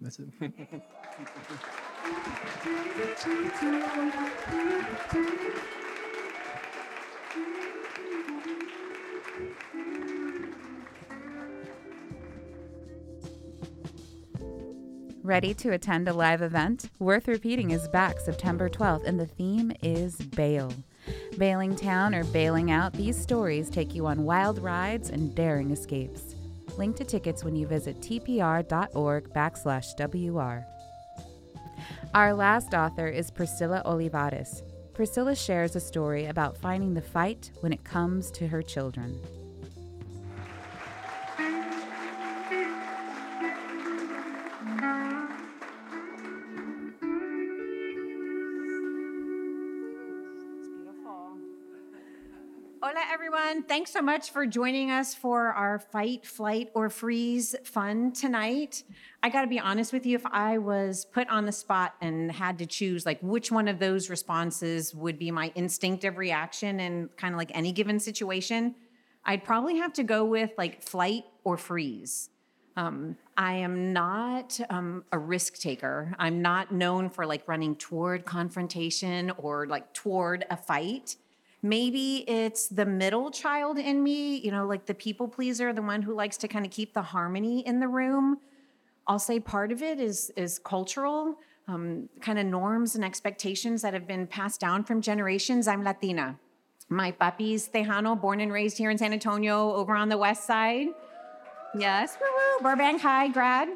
That's 0.00 0.18
it. 0.18 0.28
Ready 15.22 15.54
to 15.54 15.70
attend 15.70 16.08
a 16.08 16.12
live 16.12 16.42
event? 16.42 16.90
Worth 16.98 17.28
Repeating 17.28 17.70
is 17.70 17.86
back 17.88 18.18
September 18.18 18.68
12th, 18.68 19.06
and 19.06 19.20
the 19.20 19.26
theme 19.26 19.70
is 19.82 20.16
bail. 20.16 20.72
Bailing 21.38 21.76
town 21.76 22.14
or 22.16 22.24
bailing 22.24 22.72
out, 22.72 22.92
these 22.92 23.16
stories 23.16 23.70
take 23.70 23.94
you 23.94 24.06
on 24.06 24.24
wild 24.24 24.58
rides 24.58 25.10
and 25.10 25.34
daring 25.34 25.70
escapes. 25.70 26.34
Link 26.76 26.96
to 26.96 27.04
tickets 27.04 27.44
when 27.44 27.54
you 27.54 27.66
visit 27.66 28.00
tpr.org 28.00 29.32
backslash 29.32 29.94
WR. 29.98 30.79
Our 32.12 32.34
last 32.34 32.74
author 32.74 33.06
is 33.06 33.30
Priscilla 33.30 33.82
Olivares. 33.84 34.64
Priscilla 34.94 35.36
shares 35.36 35.76
a 35.76 35.80
story 35.80 36.26
about 36.26 36.58
finding 36.58 36.92
the 36.92 37.00
fight 37.00 37.52
when 37.60 37.72
it 37.72 37.84
comes 37.84 38.32
to 38.32 38.48
her 38.48 38.62
children. 38.62 39.20
Hola, 52.82 53.02
everyone. 53.12 53.62
Thanks 53.64 53.92
so 53.92 54.00
much 54.00 54.30
for 54.30 54.46
joining 54.46 54.90
us 54.90 55.14
for 55.14 55.48
our 55.48 55.78
fight, 55.78 56.24
flight, 56.24 56.70
or 56.72 56.88
freeze 56.88 57.54
fun 57.62 58.10
tonight. 58.10 58.84
I 59.22 59.28
got 59.28 59.42
to 59.42 59.48
be 59.48 59.58
honest 59.58 59.92
with 59.92 60.06
you, 60.06 60.14
if 60.16 60.24
I 60.24 60.56
was 60.56 61.04
put 61.04 61.28
on 61.28 61.44
the 61.44 61.52
spot 61.52 61.94
and 62.00 62.32
had 62.32 62.56
to 62.56 62.64
choose, 62.64 63.04
like, 63.04 63.18
which 63.20 63.52
one 63.52 63.68
of 63.68 63.80
those 63.80 64.08
responses 64.08 64.94
would 64.94 65.18
be 65.18 65.30
my 65.30 65.52
instinctive 65.56 66.16
reaction 66.16 66.80
in 66.80 67.10
kind 67.18 67.34
of 67.34 67.38
like 67.38 67.50
any 67.54 67.70
given 67.70 68.00
situation, 68.00 68.74
I'd 69.26 69.44
probably 69.44 69.76
have 69.76 69.92
to 69.92 70.02
go 70.02 70.24
with 70.24 70.52
like 70.56 70.82
flight 70.82 71.24
or 71.44 71.58
freeze. 71.58 72.30
Um, 72.78 73.18
I 73.36 73.56
am 73.56 73.92
not 73.92 74.58
um, 74.70 75.04
a 75.12 75.18
risk 75.18 75.58
taker. 75.58 76.14
I'm 76.18 76.40
not 76.40 76.72
known 76.72 77.10
for 77.10 77.26
like 77.26 77.46
running 77.46 77.76
toward 77.76 78.24
confrontation 78.24 79.32
or 79.36 79.66
like 79.66 79.92
toward 79.92 80.46
a 80.48 80.56
fight. 80.56 81.16
Maybe 81.62 82.28
it's 82.28 82.68
the 82.68 82.86
middle 82.86 83.30
child 83.30 83.78
in 83.78 84.02
me, 84.02 84.36
you 84.36 84.50
know, 84.50 84.66
like 84.66 84.86
the 84.86 84.94
people 84.94 85.28
pleaser, 85.28 85.72
the 85.72 85.82
one 85.82 86.02
who 86.02 86.14
likes 86.14 86.38
to 86.38 86.48
kind 86.48 86.64
of 86.64 86.72
keep 86.72 86.94
the 86.94 87.02
harmony 87.02 87.66
in 87.66 87.80
the 87.80 87.88
room. 87.88 88.38
I'll 89.06 89.18
say 89.18 89.40
part 89.40 89.70
of 89.72 89.82
it 89.82 90.00
is 90.00 90.30
is 90.36 90.58
cultural, 90.58 91.36
um, 91.68 92.08
kind 92.20 92.38
of 92.38 92.46
norms 92.46 92.94
and 92.94 93.04
expectations 93.04 93.82
that 93.82 93.92
have 93.92 94.06
been 94.06 94.26
passed 94.26 94.60
down 94.60 94.84
from 94.84 95.02
generations. 95.02 95.68
I'm 95.68 95.84
Latina. 95.84 96.38
My 96.88 97.12
papi's 97.12 97.68
Tejano, 97.68 98.20
born 98.20 98.40
and 98.40 98.52
raised 98.52 98.78
here 98.78 98.90
in 98.90 98.98
San 98.98 99.12
Antonio, 99.12 99.74
over 99.74 99.94
on 99.94 100.08
the 100.08 100.18
west 100.18 100.46
side. 100.46 100.88
Yes, 101.78 102.16
woo-woo, 102.20 102.62
Burbank 102.62 103.00
High 103.00 103.28
grad. 103.28 103.68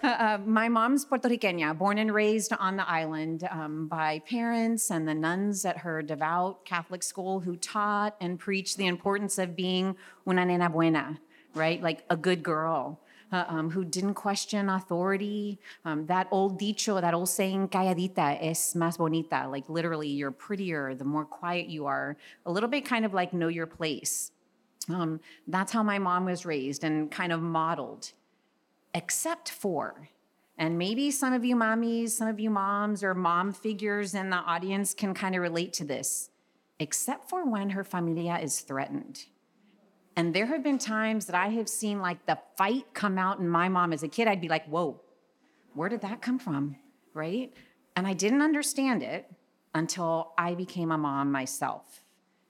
Uh, 0.10 0.16
uh, 0.18 0.38
my 0.46 0.66
mom's 0.66 1.04
Puerto 1.04 1.28
Riqueña, 1.28 1.76
born 1.76 1.98
and 1.98 2.14
raised 2.14 2.54
on 2.58 2.76
the 2.78 2.88
island 2.88 3.46
um, 3.50 3.86
by 3.86 4.18
parents 4.20 4.90
and 4.90 5.06
the 5.06 5.14
nuns 5.14 5.66
at 5.66 5.76
her 5.76 6.00
devout 6.00 6.64
Catholic 6.64 7.02
school 7.02 7.40
who 7.40 7.54
taught 7.56 8.16
and 8.18 8.38
preached 8.38 8.78
the 8.78 8.86
importance 8.86 9.36
of 9.36 9.54
being 9.54 9.94
una 10.26 10.46
nena 10.46 10.70
buena, 10.70 11.20
right? 11.54 11.82
Like 11.82 12.04
a 12.08 12.16
good 12.16 12.42
girl. 12.42 12.98
Uh, 13.30 13.44
um, 13.46 13.70
who 13.70 13.84
didn't 13.84 14.14
question 14.14 14.68
authority. 14.68 15.60
Um, 15.84 16.04
that 16.06 16.26
old 16.32 16.58
dicho, 16.58 17.00
that 17.00 17.14
old 17.14 17.28
saying, 17.28 17.68
calladita 17.68 18.36
es 18.42 18.74
más 18.74 18.98
bonita, 18.98 19.48
like 19.48 19.68
literally, 19.68 20.08
you're 20.08 20.32
prettier 20.32 20.96
the 20.96 21.04
more 21.04 21.24
quiet 21.24 21.68
you 21.68 21.86
are. 21.86 22.16
A 22.46 22.50
little 22.50 22.68
bit 22.68 22.84
kind 22.84 23.04
of 23.04 23.14
like 23.14 23.32
know 23.32 23.46
your 23.46 23.68
place. 23.68 24.32
Um, 24.88 25.20
that's 25.46 25.70
how 25.70 25.84
my 25.84 26.00
mom 26.00 26.24
was 26.24 26.44
raised 26.44 26.82
and 26.82 27.08
kind 27.08 27.30
of 27.30 27.40
modeled 27.40 28.10
except 28.94 29.50
for, 29.50 30.08
and 30.58 30.78
maybe 30.78 31.10
some 31.10 31.32
of 31.32 31.44
you 31.44 31.56
mommies, 31.56 32.10
some 32.10 32.28
of 32.28 32.38
you 32.38 32.50
moms 32.50 33.02
or 33.02 33.14
mom 33.14 33.52
figures 33.52 34.14
in 34.14 34.30
the 34.30 34.36
audience 34.36 34.94
can 34.94 35.14
kind 35.14 35.34
of 35.34 35.42
relate 35.42 35.72
to 35.74 35.84
this, 35.84 36.30
except 36.78 37.28
for 37.28 37.48
when 37.48 37.70
her 37.70 37.84
familia 37.84 38.38
is 38.38 38.60
threatened. 38.60 39.24
And 40.16 40.34
there 40.34 40.46
have 40.46 40.62
been 40.62 40.78
times 40.78 41.26
that 41.26 41.34
I 41.36 41.48
have 41.48 41.68
seen 41.68 42.00
like 42.00 42.26
the 42.26 42.38
fight 42.56 42.92
come 42.92 43.16
out 43.16 43.38
in 43.38 43.48
my 43.48 43.68
mom 43.68 43.92
as 43.92 44.02
a 44.02 44.08
kid. 44.08 44.28
I'd 44.28 44.40
be 44.40 44.48
like, 44.48 44.66
whoa, 44.66 45.00
where 45.72 45.88
did 45.88 46.02
that 46.02 46.20
come 46.20 46.38
from? 46.38 46.76
Right? 47.14 47.54
And 47.96 48.06
I 48.06 48.12
didn't 48.12 48.42
understand 48.42 49.02
it 49.02 49.32
until 49.74 50.32
I 50.36 50.54
became 50.54 50.90
a 50.90 50.98
mom 50.98 51.32
myself. 51.32 51.99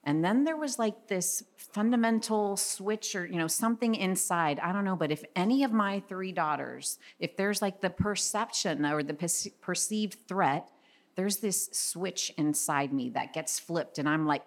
And 0.03 0.25
then 0.25 0.43
there 0.43 0.57
was 0.57 0.79
like 0.79 1.07
this 1.07 1.43
fundamental 1.55 2.57
switch 2.57 3.15
or, 3.15 3.25
you 3.25 3.37
know, 3.37 3.47
something 3.47 3.93
inside. 3.93 4.59
I 4.59 4.73
don't 4.73 4.83
know, 4.83 4.95
but 4.95 5.11
if 5.11 5.23
any 5.35 5.63
of 5.63 5.71
my 5.71 5.99
three 6.07 6.31
daughters, 6.31 6.97
if 7.19 7.37
there's 7.37 7.61
like 7.61 7.81
the 7.81 7.91
perception 7.91 8.83
or 8.85 9.03
the 9.03 9.51
perceived 9.61 10.27
threat, 10.27 10.69
there's 11.15 11.37
this 11.37 11.69
switch 11.71 12.33
inside 12.37 12.91
me 12.91 13.09
that 13.11 13.33
gets 13.33 13.59
flipped 13.59 13.99
and 13.99 14.09
I'm 14.09 14.25
like, 14.25 14.41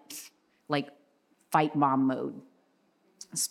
like 0.69 0.89
fight 1.53 1.77
mom 1.77 2.07
mode. 2.09 2.41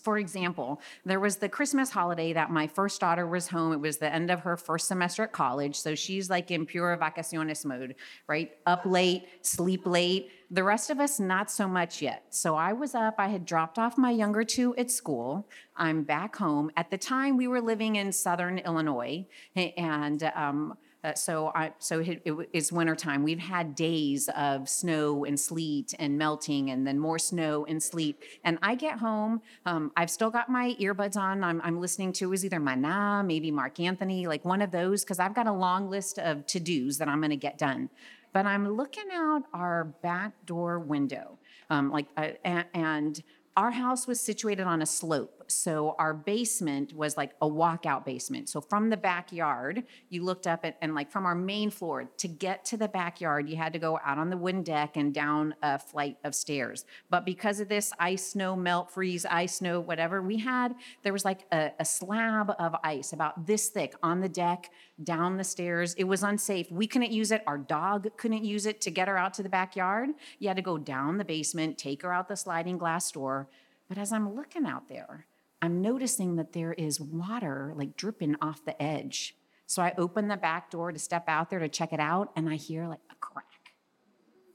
For 0.03 0.17
example, 0.17 0.81
there 1.05 1.19
was 1.19 1.37
the 1.37 1.49
Christmas 1.49 1.89
holiday 1.89 2.33
that 2.33 2.51
my 2.51 2.67
first 2.67 2.99
daughter 3.01 3.27
was 3.27 3.47
home. 3.47 3.73
It 3.73 3.79
was 3.79 3.97
the 3.97 4.13
end 4.13 4.31
of 4.31 4.41
her 4.41 4.57
first 4.57 4.87
semester 4.87 5.23
at 5.23 5.31
college. 5.31 5.75
So 5.75 5.95
she's 5.95 6.29
like 6.29 6.51
in 6.51 6.65
pure 6.65 6.97
vacaciones 6.97 7.65
mode, 7.65 7.95
right? 8.27 8.51
Up 8.65 8.85
late, 8.85 9.27
sleep 9.41 9.85
late 9.85 10.29
the 10.53 10.63
rest 10.63 10.91
of 10.91 10.99
us, 10.99 11.19
not 11.19 11.49
so 11.49 11.67
much 11.67 11.99
yet. 11.99 12.25
So 12.29 12.55
I 12.55 12.73
was 12.73 12.93
up, 12.93 13.15
I 13.17 13.27
had 13.27 13.43
dropped 13.43 13.79
off 13.79 13.97
my 13.97 14.11
younger 14.11 14.43
two 14.43 14.75
at 14.75 14.91
school. 14.91 15.47
I'm 15.75 16.03
back 16.03 16.35
home. 16.35 16.69
At 16.77 16.91
the 16.91 16.97
time, 16.97 17.37
we 17.37 17.47
were 17.47 17.59
living 17.59 17.95
in 17.95 18.11
southern 18.11 18.59
Illinois, 18.59 19.25
and 19.55 20.31
um, 20.35 20.77
uh, 21.03 21.13
so 21.13 21.51
I, 21.53 21.73
so 21.79 21.99
it, 21.99 22.21
it, 22.25 22.49
it's 22.53 22.71
wintertime. 22.71 23.23
We've 23.23 23.39
had 23.39 23.75
days 23.75 24.29
of 24.35 24.69
snow 24.69 25.25
and 25.25 25.39
sleet 25.39 25.93
and 25.99 26.17
melting, 26.17 26.69
and 26.69 26.85
then 26.85 26.99
more 26.99 27.19
snow 27.19 27.65
and 27.65 27.81
sleet. 27.81 28.17
And 28.43 28.57
I 28.61 28.75
get 28.75 28.99
home, 28.99 29.41
um, 29.65 29.91
I've 29.95 30.09
still 30.09 30.29
got 30.29 30.49
my 30.49 30.75
earbuds 30.79 31.17
on. 31.17 31.43
I'm, 31.43 31.61
I'm 31.63 31.79
listening 31.79 32.13
to 32.13 32.33
is 32.33 32.45
either 32.45 32.59
Maná, 32.59 33.25
maybe 33.25 33.51
Marc 33.51 33.79
Anthony, 33.79 34.27
like 34.27 34.45
one 34.45 34.61
of 34.61 34.71
those, 34.71 35.03
because 35.03 35.19
I've 35.19 35.35
got 35.35 35.47
a 35.47 35.53
long 35.53 35.89
list 35.89 36.19
of 36.19 36.45
to 36.47 36.59
dos 36.59 36.97
that 36.97 37.07
I'm 37.07 37.19
going 37.19 37.31
to 37.31 37.35
get 37.35 37.57
done 37.57 37.89
but 38.33 38.47
I'm 38.47 38.67
looking 38.75 39.09
out 39.13 39.43
our 39.53 39.83
back 40.01 40.33
door 40.45 40.79
window, 40.79 41.37
um, 41.69 41.91
like, 41.91 42.07
uh, 42.17 42.31
and 42.73 43.23
our 43.55 43.71
house 43.71 44.07
was 44.07 44.19
situated 44.19 44.65
on 44.65 44.81
a 44.81 44.85
slope. 44.85 45.32
So 45.53 45.95
our 45.99 46.13
basement 46.13 46.93
was 46.93 47.15
like 47.15 47.31
a 47.41 47.47
walkout 47.47 48.05
basement. 48.05 48.49
So 48.49 48.61
from 48.61 48.89
the 48.89 48.97
backyard, 48.97 49.83
you 50.09 50.23
looked 50.23 50.47
up 50.47 50.65
at, 50.65 50.77
and 50.81 50.95
like 50.95 51.11
from 51.11 51.25
our 51.25 51.35
main 51.35 51.69
floor 51.69 52.05
to 52.17 52.27
get 52.27 52.65
to 52.65 52.77
the 52.77 52.87
backyard, 52.87 53.47
you 53.47 53.55
had 53.55 53.73
to 53.73 53.79
go 53.79 53.99
out 54.03 54.17
on 54.17 54.29
the 54.29 54.37
wooden 54.37 54.63
deck 54.63 54.97
and 54.97 55.13
down 55.13 55.55
a 55.61 55.79
flight 55.79 56.17
of 56.23 56.33
stairs. 56.33 56.85
But 57.09 57.25
because 57.25 57.59
of 57.59 57.69
this 57.69 57.93
ice, 57.99 58.25
snow, 58.25 58.55
melt, 58.55 58.91
freeze, 58.91 59.25
ice, 59.25 59.57
snow, 59.57 59.79
whatever 59.79 60.21
we 60.21 60.37
had, 60.37 60.75
there 61.03 61.13
was 61.13 61.25
like 61.25 61.45
a, 61.51 61.71
a 61.79 61.85
slab 61.85 62.51
of 62.59 62.75
ice 62.83 63.13
about 63.13 63.45
this 63.45 63.69
thick 63.69 63.95
on 64.01 64.21
the 64.21 64.29
deck, 64.29 64.71
down 65.03 65.37
the 65.37 65.43
stairs. 65.43 65.93
It 65.95 66.05
was 66.05 66.23
unsafe. 66.23 66.71
We 66.71 66.87
couldn't 66.87 67.11
use 67.11 67.31
it. 67.31 67.43
Our 67.47 67.57
dog 67.57 68.15
couldn't 68.17 68.43
use 68.43 68.65
it 68.65 68.81
to 68.81 68.91
get 68.91 69.07
her 69.07 69.17
out 69.17 69.33
to 69.35 69.43
the 69.43 69.49
backyard. 69.49 70.09
You 70.39 70.47
had 70.47 70.57
to 70.57 70.63
go 70.63 70.77
down 70.77 71.17
the 71.17 71.25
basement, 71.25 71.77
take 71.77 72.01
her 72.01 72.13
out 72.13 72.27
the 72.27 72.35
sliding 72.35 72.77
glass 72.77 73.11
door. 73.11 73.47
But 73.89 73.97
as 73.97 74.11
I'm 74.11 74.35
looking 74.35 74.65
out 74.65 74.87
there, 74.87 75.25
I'm 75.63 75.81
noticing 75.81 76.35
that 76.35 76.51
there 76.51 76.73
is 76.73 76.99
water 76.99 77.71
like 77.77 77.95
dripping 77.95 78.35
off 78.41 78.65
the 78.65 78.79
edge. 78.83 79.37
So 79.65 79.81
I 79.81 79.93
open 79.97 80.27
the 80.27 80.35
back 80.35 80.69
door 80.69 80.91
to 80.91 80.99
step 80.99 81.23
out 81.29 81.49
there 81.49 81.59
to 81.59 81.69
check 81.69 81.93
it 81.93 82.01
out, 82.01 82.33
and 82.35 82.49
I 82.49 82.55
hear 82.55 82.85
like 82.85 82.99
a 83.09 83.15
crack. 83.15 83.45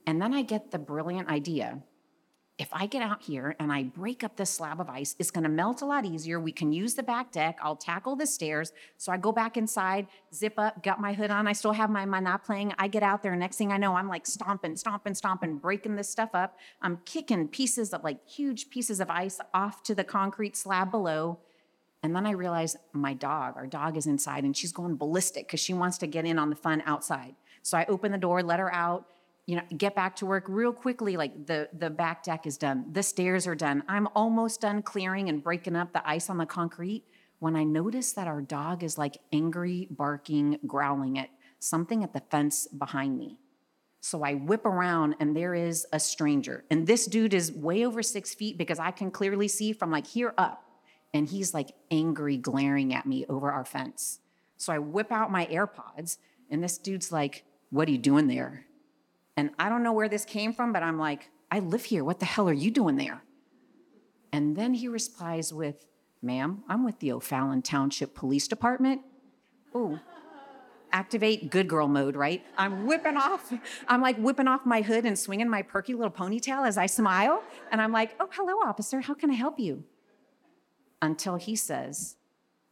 And 0.06 0.20
then 0.20 0.34
I 0.34 0.42
get 0.42 0.70
the 0.70 0.78
brilliant 0.78 1.30
idea 1.30 1.82
if 2.58 2.68
I 2.72 2.86
get 2.86 3.02
out 3.02 3.22
here 3.22 3.54
and 3.60 3.72
I 3.72 3.84
break 3.84 4.24
up 4.24 4.36
this 4.36 4.50
slab 4.50 4.80
of 4.80 4.88
ice, 4.88 5.14
it's 5.20 5.30
gonna 5.30 5.48
melt 5.48 5.80
a 5.80 5.86
lot 5.86 6.04
easier. 6.04 6.40
We 6.40 6.50
can 6.50 6.72
use 6.72 6.94
the 6.94 7.04
back 7.04 7.30
deck. 7.30 7.56
I'll 7.62 7.76
tackle 7.76 8.16
the 8.16 8.26
stairs. 8.26 8.72
So 8.96 9.12
I 9.12 9.16
go 9.16 9.30
back 9.30 9.56
inside, 9.56 10.08
zip 10.34 10.54
up, 10.58 10.82
got 10.82 11.00
my 11.00 11.12
hood 11.12 11.30
on. 11.30 11.46
I 11.46 11.52
still 11.52 11.72
have 11.72 11.88
my 11.88 12.04
Maná 12.04 12.42
playing. 12.42 12.74
I 12.76 12.88
get 12.88 13.04
out 13.04 13.22
there. 13.22 13.34
Next 13.36 13.58
thing 13.58 13.70
I 13.70 13.76
know, 13.76 13.94
I'm 13.94 14.08
like 14.08 14.26
stomping, 14.26 14.76
stomping, 14.76 15.14
stomping, 15.14 15.58
breaking 15.58 15.94
this 15.94 16.10
stuff 16.10 16.30
up. 16.34 16.58
I'm 16.82 16.98
kicking 17.04 17.46
pieces 17.46 17.94
of 17.94 18.02
like 18.02 18.26
huge 18.28 18.70
pieces 18.70 18.98
of 18.98 19.08
ice 19.08 19.38
off 19.54 19.84
to 19.84 19.94
the 19.94 20.04
concrete 20.04 20.56
slab 20.56 20.90
below. 20.90 21.38
And 22.02 22.14
then 22.14 22.26
I 22.26 22.32
realize 22.32 22.76
my 22.92 23.14
dog, 23.14 23.56
our 23.56 23.66
dog 23.66 23.96
is 23.96 24.06
inside 24.06 24.42
and 24.42 24.56
she's 24.56 24.72
going 24.72 24.96
ballistic 24.96 25.46
because 25.46 25.60
she 25.60 25.74
wants 25.74 25.98
to 25.98 26.08
get 26.08 26.24
in 26.24 26.38
on 26.40 26.50
the 26.50 26.56
fun 26.56 26.82
outside. 26.86 27.36
So 27.62 27.78
I 27.78 27.84
open 27.86 28.10
the 28.10 28.18
door, 28.18 28.42
let 28.42 28.58
her 28.58 28.72
out 28.74 29.06
you 29.48 29.56
know, 29.56 29.62
get 29.78 29.94
back 29.94 30.14
to 30.14 30.26
work 30.26 30.44
real 30.46 30.74
quickly. 30.74 31.16
Like 31.16 31.46
the, 31.46 31.70
the 31.72 31.88
back 31.88 32.22
deck 32.22 32.46
is 32.46 32.58
done, 32.58 32.84
the 32.92 33.02
stairs 33.02 33.46
are 33.46 33.54
done. 33.54 33.82
I'm 33.88 34.06
almost 34.14 34.60
done 34.60 34.82
clearing 34.82 35.30
and 35.30 35.42
breaking 35.42 35.74
up 35.74 35.94
the 35.94 36.06
ice 36.06 36.28
on 36.28 36.36
the 36.36 36.44
concrete 36.44 37.04
when 37.38 37.56
I 37.56 37.64
notice 37.64 38.12
that 38.12 38.28
our 38.28 38.42
dog 38.42 38.84
is 38.84 38.98
like 38.98 39.16
angry, 39.32 39.88
barking, 39.90 40.58
growling 40.66 41.18
at 41.18 41.30
something 41.60 42.04
at 42.04 42.12
the 42.12 42.20
fence 42.30 42.66
behind 42.66 43.16
me. 43.18 43.38
So 44.00 44.22
I 44.22 44.34
whip 44.34 44.66
around 44.66 45.16
and 45.18 45.34
there 45.34 45.54
is 45.54 45.86
a 45.94 45.98
stranger. 45.98 46.64
And 46.70 46.86
this 46.86 47.06
dude 47.06 47.32
is 47.32 47.50
way 47.50 47.86
over 47.86 48.02
six 48.02 48.34
feet 48.34 48.58
because 48.58 48.78
I 48.78 48.90
can 48.90 49.10
clearly 49.10 49.48
see 49.48 49.72
from 49.72 49.90
like 49.90 50.06
here 50.06 50.34
up. 50.36 50.62
And 51.14 51.26
he's 51.26 51.54
like 51.54 51.70
angry, 51.90 52.36
glaring 52.36 52.92
at 52.92 53.06
me 53.06 53.24
over 53.30 53.50
our 53.50 53.64
fence. 53.64 54.20
So 54.58 54.74
I 54.74 54.78
whip 54.78 55.10
out 55.10 55.32
my 55.32 55.46
AirPods 55.46 56.18
and 56.50 56.62
this 56.62 56.76
dude's 56.76 57.10
like, 57.10 57.44
What 57.70 57.88
are 57.88 57.92
you 57.92 57.98
doing 57.98 58.26
there? 58.26 58.66
And 59.38 59.50
I 59.56 59.68
don't 59.68 59.84
know 59.84 59.92
where 59.92 60.08
this 60.08 60.24
came 60.24 60.52
from, 60.52 60.72
but 60.72 60.82
I'm 60.82 60.98
like, 60.98 61.30
I 61.48 61.60
live 61.60 61.84
here. 61.84 62.02
What 62.02 62.18
the 62.18 62.26
hell 62.26 62.48
are 62.48 62.52
you 62.52 62.72
doing 62.72 62.96
there? 62.96 63.22
And 64.32 64.56
then 64.56 64.74
he 64.74 64.88
replies 64.88 65.54
with, 65.54 65.86
Ma'am, 66.20 66.64
I'm 66.68 66.84
with 66.84 66.98
the 66.98 67.12
O'Fallon 67.12 67.62
Township 67.62 68.16
Police 68.16 68.48
Department. 68.48 69.02
Ooh, 69.76 70.00
activate 70.90 71.52
good 71.52 71.68
girl 71.68 71.86
mode, 71.86 72.16
right? 72.16 72.44
I'm 72.56 72.84
whipping 72.84 73.16
off, 73.16 73.52
I'm 73.86 74.02
like 74.02 74.16
whipping 74.16 74.48
off 74.48 74.66
my 74.66 74.82
hood 74.82 75.04
and 75.04 75.16
swinging 75.16 75.48
my 75.48 75.62
perky 75.62 75.94
little 75.94 76.10
ponytail 76.10 76.66
as 76.66 76.76
I 76.76 76.86
smile. 76.86 77.44
And 77.70 77.80
I'm 77.80 77.92
like, 77.92 78.16
oh, 78.18 78.28
hello, 78.32 78.54
officer. 78.68 79.02
How 79.02 79.14
can 79.14 79.30
I 79.30 79.34
help 79.34 79.60
you? 79.60 79.84
Until 81.00 81.36
he 81.36 81.54
says, 81.54 82.16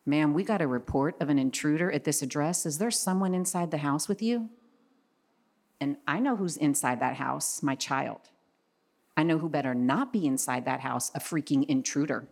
Ma'am, 0.05 0.35
we 0.35 0.43
got 0.43 0.61
a 0.61 0.67
report 0.67 1.15
of 1.21 1.29
an 1.29 1.39
intruder 1.39 1.93
at 1.93 2.03
this 2.03 2.23
address. 2.23 2.67
Is 2.67 2.79
there 2.79 2.91
someone 2.91 3.35
inside 3.35 3.71
the 3.71 3.79
house 3.79 4.09
with 4.09 4.21
you? 4.21 4.51
And 5.81 5.97
I 6.07 6.21
know 6.21 6.37
who's 6.37 6.57
inside 6.57 7.01
that 7.01 7.17
house 7.17 7.63
my 7.63 7.75
child. 7.75 8.21
I 9.17 9.23
know 9.23 9.39
who 9.39 9.49
better 9.49 9.75
not 9.75 10.13
be 10.13 10.27
inside 10.27 10.65
that 10.67 10.81
house 10.81 11.11
a 11.15 11.21
freaking 11.21 11.65
intruder, 11.67 12.29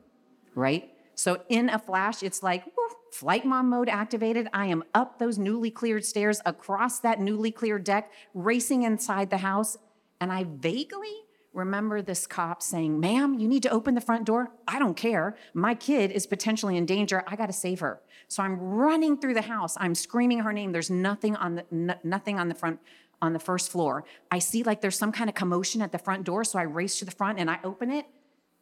right? 0.55 0.91
So 1.15 1.43
in 1.49 1.69
a 1.69 1.79
flash, 1.79 2.23
it's 2.23 2.43
like 2.43 2.65
woof, 2.67 2.93
flight 3.13 3.45
mom 3.45 3.71
mode 3.71 3.89
activated. 3.89 4.49
I 4.53 4.67
am 4.67 4.85
up 4.95 5.19
those 5.19 5.39
newly 5.39 5.71
cleared 5.71 6.05
stairs 6.05 6.41
across 6.45 7.01
that 7.01 7.21
newly 7.21 7.51
cleared 7.51 7.85
deck, 7.85 8.13
racing 8.35 8.83
inside 8.83 9.31
the 9.31 9.39
house. 9.39 9.77
And 10.21 10.33
I 10.33 10.45
vaguely 10.45 11.15
remember 11.55 12.03
this 12.03 12.27
cop 12.27 12.61
saying, 12.63 12.99
Ma'am, 12.99 13.39
you 13.39 13.47
need 13.47 13.63
to 13.63 13.71
open 13.71 13.95
the 13.95 14.01
front 14.01 14.25
door. 14.25 14.51
I 14.67 14.79
don't 14.79 14.97
care. 14.97 15.37
My 15.55 15.75
kid 15.75 16.11
is 16.11 16.27
potentially 16.27 16.77
in 16.77 16.85
danger. 16.85 17.23
I 17.27 17.37
got 17.37 17.47
to 17.47 17.53
save 17.53 17.81
her. 17.81 18.01
So 18.29 18.43
I'm 18.43 18.59
running 18.59 19.17
through 19.19 19.35
the 19.35 19.43
house. 19.43 19.77
I'm 19.79 19.95
screaming 19.95 20.41
her 20.41 20.53
name. 20.53 20.73
There's 20.73 20.91
nothing 20.91 21.37
on 21.37 21.55
the, 21.55 21.65
n- 21.71 21.99
nothing 22.03 22.41
on 22.41 22.49
the 22.49 22.55
front 22.55 22.81
on 23.25 23.33
the 23.33 23.39
first 23.39 23.71
floor. 23.71 24.05
I 24.31 24.39
see 24.39 24.63
like 24.63 24.81
there's 24.81 24.99
some 24.99 25.13
kind 25.13 25.29
of 25.29 25.35
commotion 25.35 25.83
at 25.83 25.93
the 25.93 25.99
front 25.99 26.25
door, 26.25 26.45
so 26.45 26.59
I 26.59 26.63
race 26.63 26.99
to 27.01 27.05
the 27.05 27.11
front 27.11 27.39
and 27.39 27.51
I 27.51 27.59
open 27.65 27.91
it. 27.91 28.07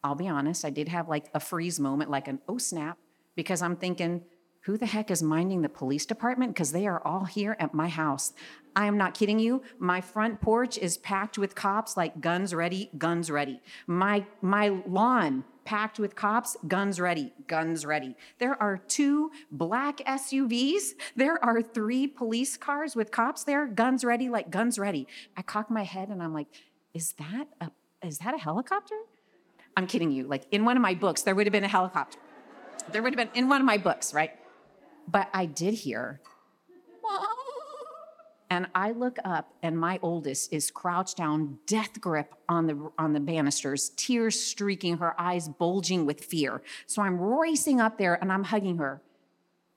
I'll 0.04 0.14
be 0.14 0.28
honest, 0.28 0.64
I 0.64 0.70
did 0.70 0.88
have 0.88 1.08
like 1.08 1.26
a 1.34 1.40
freeze 1.40 1.78
moment, 1.78 2.10
like 2.10 2.28
an 2.28 2.40
oh 2.48 2.58
snap, 2.58 2.98
because 3.36 3.62
I'm 3.62 3.76
thinking, 3.76 4.22
who 4.62 4.76
the 4.76 4.86
heck 4.86 5.10
is 5.10 5.22
minding 5.22 5.62
the 5.62 5.68
police 5.68 6.06
department? 6.06 6.54
Because 6.54 6.72
they 6.72 6.86
are 6.86 7.02
all 7.04 7.24
here 7.24 7.56
at 7.58 7.74
my 7.74 7.88
house. 7.88 8.32
I 8.74 8.86
am 8.86 8.96
not 8.96 9.14
kidding 9.14 9.38
you. 9.38 9.62
My 9.78 10.00
front 10.00 10.40
porch 10.40 10.78
is 10.78 10.96
packed 10.98 11.36
with 11.36 11.54
cops, 11.54 11.96
like 11.96 12.20
guns 12.20 12.54
ready, 12.54 12.90
guns 12.96 13.30
ready. 13.30 13.60
My 13.86 14.24
my 14.40 14.68
lawn 14.86 15.44
packed 15.64 15.98
with 15.98 16.14
cops, 16.14 16.56
guns 16.66 17.00
ready, 17.00 17.32
guns 17.46 17.84
ready. 17.84 18.16
There 18.38 18.60
are 18.60 18.78
two 18.78 19.30
black 19.50 19.98
SUVs. 19.98 20.92
There 21.16 21.42
are 21.44 21.60
three 21.60 22.06
police 22.06 22.56
cars 22.56 22.96
with 22.96 23.10
cops 23.10 23.44
there, 23.44 23.66
guns 23.66 24.04
ready, 24.04 24.28
like 24.28 24.50
guns 24.50 24.78
ready. 24.78 25.06
I 25.36 25.42
cock 25.42 25.70
my 25.70 25.84
head 25.84 26.08
and 26.08 26.22
I'm 26.22 26.32
like, 26.32 26.48
is 26.94 27.14
that 27.14 27.48
a 27.60 27.70
is 28.06 28.18
that 28.18 28.34
a 28.34 28.38
helicopter? 28.38 28.96
I'm 29.76 29.86
kidding 29.86 30.10
you. 30.10 30.26
Like 30.26 30.46
in 30.50 30.64
one 30.64 30.76
of 30.76 30.82
my 30.82 30.94
books, 30.94 31.22
there 31.22 31.34
would 31.34 31.46
have 31.46 31.52
been 31.52 31.64
a 31.64 31.68
helicopter. 31.68 32.18
There 32.90 33.02
would 33.02 33.16
have 33.16 33.32
been 33.32 33.36
in 33.38 33.48
one 33.48 33.60
of 33.60 33.66
my 33.66 33.78
books, 33.78 34.12
right? 34.12 34.32
But 35.08 35.28
I 35.32 35.46
did 35.46 35.74
hear 35.74 36.20
and 38.52 38.66
I 38.74 38.92
look 38.92 39.16
up, 39.24 39.54
and 39.62 39.78
my 39.78 39.98
oldest 40.02 40.52
is 40.52 40.70
crouched 40.70 41.16
down, 41.16 41.58
death 41.66 41.98
grip 42.02 42.34
on 42.50 42.66
the, 42.66 42.90
on 42.98 43.14
the 43.14 43.20
banisters, 43.20 43.92
tears 43.96 44.38
streaking, 44.38 44.98
her 44.98 45.18
eyes 45.18 45.48
bulging 45.48 46.04
with 46.04 46.22
fear. 46.22 46.60
So 46.86 47.00
I'm 47.00 47.18
racing 47.18 47.80
up 47.80 47.96
there 47.96 48.18
and 48.20 48.30
I'm 48.30 48.44
hugging 48.44 48.76
her. 48.76 49.00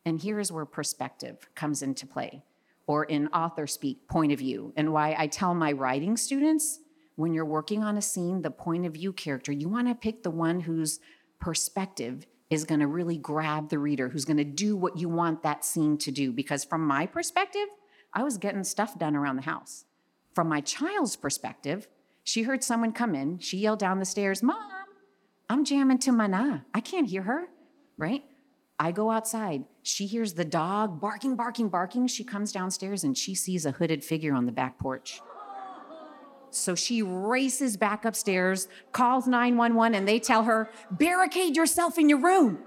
And 0.05 0.21
here's 0.21 0.51
where 0.51 0.65
perspective 0.65 1.47
comes 1.55 1.81
into 1.81 2.05
play, 2.05 2.43
or 2.85 3.05
in 3.05 3.29
author 3.29 3.65
speak, 3.65 4.09
point 4.09 4.33
of 4.33 4.39
view, 4.39 4.73
and 4.75 4.91
why 4.91 5.15
I 5.17 5.27
tell 5.27 5.55
my 5.55 5.71
writing 5.71 6.17
students 6.17 6.81
when 7.15 7.33
you're 7.33 7.45
working 7.45 7.81
on 7.81 7.97
a 7.97 8.01
scene, 8.01 8.41
the 8.41 8.51
point 8.51 8.85
of 8.85 8.95
view 8.95 9.13
character, 9.13 9.53
you 9.53 9.69
want 9.69 9.87
to 9.87 9.95
pick 9.95 10.21
the 10.21 10.31
one 10.31 10.59
whose 10.59 10.99
perspective 11.39 12.25
is 12.49 12.63
going 12.63 12.79
to 12.79 12.87
really 12.87 13.17
grab 13.17 13.69
the 13.69 13.79
reader, 13.79 14.09
who's 14.09 14.25
going 14.25 14.37
to 14.37 14.43
do 14.43 14.75
what 14.75 14.97
you 14.97 15.09
want 15.09 15.43
that 15.43 15.65
scene 15.65 15.97
to 15.97 16.11
do. 16.11 16.31
Because 16.31 16.63
from 16.63 16.85
my 16.85 17.05
perspective, 17.05 17.67
I 18.13 18.23
was 18.23 18.37
getting 18.37 18.63
stuff 18.63 18.97
done 18.97 19.15
around 19.15 19.37
the 19.37 19.41
house. 19.43 19.85
From 20.33 20.47
my 20.47 20.61
child's 20.61 21.15
perspective, 21.15 21.87
she 22.23 22.43
heard 22.43 22.63
someone 22.63 22.91
come 22.91 23.15
in. 23.15 23.39
She 23.39 23.57
yelled 23.57 23.79
down 23.79 23.99
the 23.99 24.05
stairs, 24.05 24.43
Mom, 24.43 24.57
I'm 25.49 25.63
jamming 25.63 25.99
to 25.99 26.11
Maná. 26.11 26.65
I 26.73 26.81
can't 26.81 27.07
hear 27.07 27.23
her, 27.23 27.45
right? 27.97 28.23
I 28.79 28.91
go 28.91 29.11
outside. 29.11 29.63
She 29.83 30.05
hears 30.05 30.33
the 30.33 30.45
dog 30.45 30.99
barking, 30.99 31.35
barking, 31.35 31.69
barking. 31.69 32.07
She 32.07 32.23
comes 32.23 32.51
downstairs 32.51 33.03
and 33.03 33.17
she 33.17 33.33
sees 33.33 33.65
a 33.65 33.71
hooded 33.71 34.03
figure 34.03 34.33
on 34.33 34.45
the 34.45 34.51
back 34.51 34.77
porch. 34.77 35.21
So 36.55 36.73
she 36.73 37.01
races 37.01 37.75
back 37.75 38.05
upstairs, 38.05 38.67
calls 38.91 39.27
911, 39.27 39.93
and 39.93 40.07
they 40.07 40.19
tell 40.19 40.43
her, 40.43 40.69
barricade 40.89 41.55
yourself 41.55 41.97
in 41.97 42.07
your 42.07 42.19
room. 42.19 42.59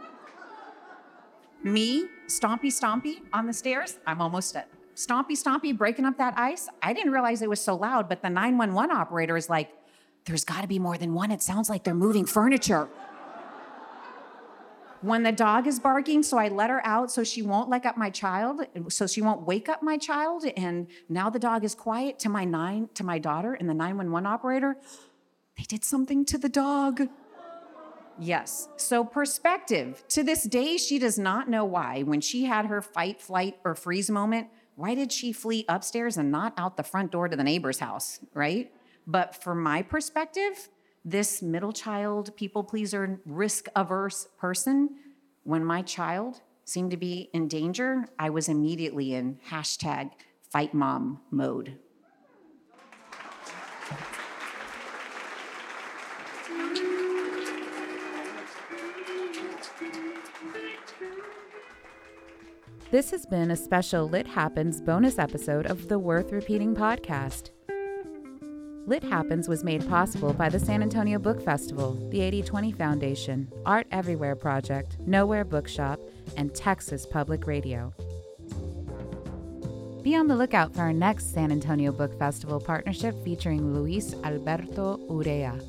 Me, 1.62 2.04
stompy, 2.26 2.66
stompy 2.66 3.20
on 3.32 3.46
the 3.46 3.52
stairs, 3.52 3.98
I'm 4.06 4.20
almost 4.20 4.54
at 4.56 4.68
stompy, 4.94 5.32
stompy, 5.32 5.76
breaking 5.76 6.04
up 6.04 6.18
that 6.18 6.34
ice. 6.36 6.68
I 6.82 6.92
didn't 6.92 7.12
realize 7.12 7.40
it 7.40 7.48
was 7.48 7.60
so 7.60 7.76
loud, 7.76 8.08
but 8.08 8.20
the 8.20 8.28
911 8.28 8.94
operator 8.94 9.36
is 9.36 9.48
like, 9.48 9.70
there's 10.24 10.44
got 10.44 10.60
to 10.62 10.68
be 10.68 10.78
more 10.78 10.98
than 10.98 11.14
one. 11.14 11.30
It 11.30 11.40
sounds 11.40 11.70
like 11.70 11.84
they're 11.84 11.94
moving 11.94 12.26
furniture. 12.26 12.88
When 15.00 15.22
the 15.22 15.32
dog 15.32 15.66
is 15.66 15.78
barking, 15.78 16.22
so 16.22 16.38
I 16.38 16.48
let 16.48 16.70
her 16.70 16.84
out 16.86 17.10
so 17.10 17.24
she 17.24 17.42
won't 17.42 17.68
wake 17.68 17.86
up 17.86 17.96
my 17.96 18.10
child, 18.10 18.62
so 18.88 19.06
she 19.06 19.22
won't 19.22 19.42
wake 19.42 19.68
up 19.68 19.82
my 19.82 19.96
child. 19.96 20.44
And 20.56 20.88
now 21.08 21.30
the 21.30 21.38
dog 21.38 21.64
is 21.64 21.74
quiet 21.74 22.18
to 22.20 22.28
my 22.28 22.44
nine, 22.44 22.88
to 22.94 23.04
my 23.04 23.18
daughter 23.18 23.54
and 23.54 23.68
the 23.68 23.74
911 23.74 24.26
operator. 24.26 24.76
They 25.56 25.64
did 25.64 25.84
something 25.84 26.24
to 26.26 26.38
the 26.38 26.48
dog. 26.48 27.08
Yes. 28.20 28.68
So, 28.76 29.04
perspective. 29.04 30.02
To 30.08 30.24
this 30.24 30.42
day, 30.42 30.76
she 30.76 30.98
does 30.98 31.18
not 31.18 31.48
know 31.48 31.64
why, 31.64 32.02
when 32.02 32.20
she 32.20 32.44
had 32.44 32.66
her 32.66 32.82
fight, 32.82 33.20
flight, 33.20 33.58
or 33.64 33.74
freeze 33.74 34.10
moment, 34.10 34.48
why 34.74 34.94
did 34.94 35.12
she 35.12 35.32
flee 35.32 35.64
upstairs 35.68 36.16
and 36.16 36.30
not 36.30 36.52
out 36.56 36.76
the 36.76 36.82
front 36.82 37.12
door 37.12 37.28
to 37.28 37.36
the 37.36 37.44
neighbor's 37.44 37.78
house, 37.78 38.20
right? 38.34 38.72
But 39.06 39.40
from 39.42 39.62
my 39.62 39.82
perspective, 39.82 40.68
this 41.04 41.42
middle 41.42 41.72
child, 41.72 42.36
people 42.36 42.64
pleaser, 42.64 43.20
risk 43.24 43.68
averse 43.74 44.28
person, 44.38 44.90
when 45.44 45.64
my 45.64 45.82
child 45.82 46.40
seemed 46.64 46.90
to 46.90 46.96
be 46.96 47.30
in 47.32 47.48
danger, 47.48 48.06
I 48.18 48.30
was 48.30 48.48
immediately 48.48 49.14
in 49.14 49.38
hashtag 49.48 50.10
fight 50.50 50.74
mom 50.74 51.20
mode. 51.30 51.78
This 62.90 63.10
has 63.10 63.26
been 63.26 63.50
a 63.50 63.56
special 63.56 64.08
Lit 64.08 64.26
Happens 64.26 64.80
bonus 64.80 65.18
episode 65.18 65.66
of 65.66 65.88
the 65.88 65.98
Worth 65.98 66.32
Repeating 66.32 66.74
podcast. 66.74 67.50
Lit 68.88 69.04
Happens 69.04 69.50
was 69.50 69.64
made 69.64 69.86
possible 69.86 70.32
by 70.32 70.48
the 70.48 70.58
San 70.58 70.82
Antonio 70.82 71.18
Book 71.18 71.44
Festival, 71.44 71.92
the 72.08 72.22
8020 72.22 72.72
Foundation, 72.72 73.52
Art 73.66 73.86
Everywhere 73.92 74.34
Project, 74.34 74.96
Nowhere 75.00 75.44
Bookshop, 75.44 76.00
and 76.38 76.54
Texas 76.54 77.04
Public 77.04 77.46
Radio. 77.46 77.92
Be 80.02 80.16
on 80.16 80.26
the 80.26 80.34
lookout 80.34 80.74
for 80.74 80.80
our 80.80 80.94
next 80.94 81.34
San 81.34 81.52
Antonio 81.52 81.92
Book 81.92 82.18
Festival 82.18 82.58
partnership 82.58 83.14
featuring 83.22 83.74
Luis 83.74 84.14
Alberto 84.24 84.96
Urrea. 85.10 85.62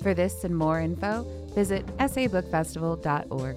For 0.00 0.14
this 0.14 0.44
and 0.44 0.56
more 0.56 0.80
info, 0.80 1.26
visit 1.56 1.84
sabookfestival.org. 1.96 3.56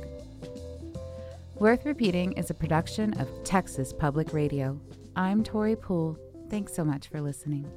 Worth 1.59 1.85
Repeating 1.85 2.31
is 2.31 2.49
a 2.49 2.55
production 2.55 3.13
of 3.19 3.29
Texas 3.43 3.93
Public 3.93 4.33
Radio. 4.33 4.81
I'm 5.15 5.43
Tori 5.43 5.75
Poole. 5.75 6.17
Thanks 6.49 6.73
so 6.73 6.83
much 6.83 7.09
for 7.09 7.21
listening. 7.21 7.71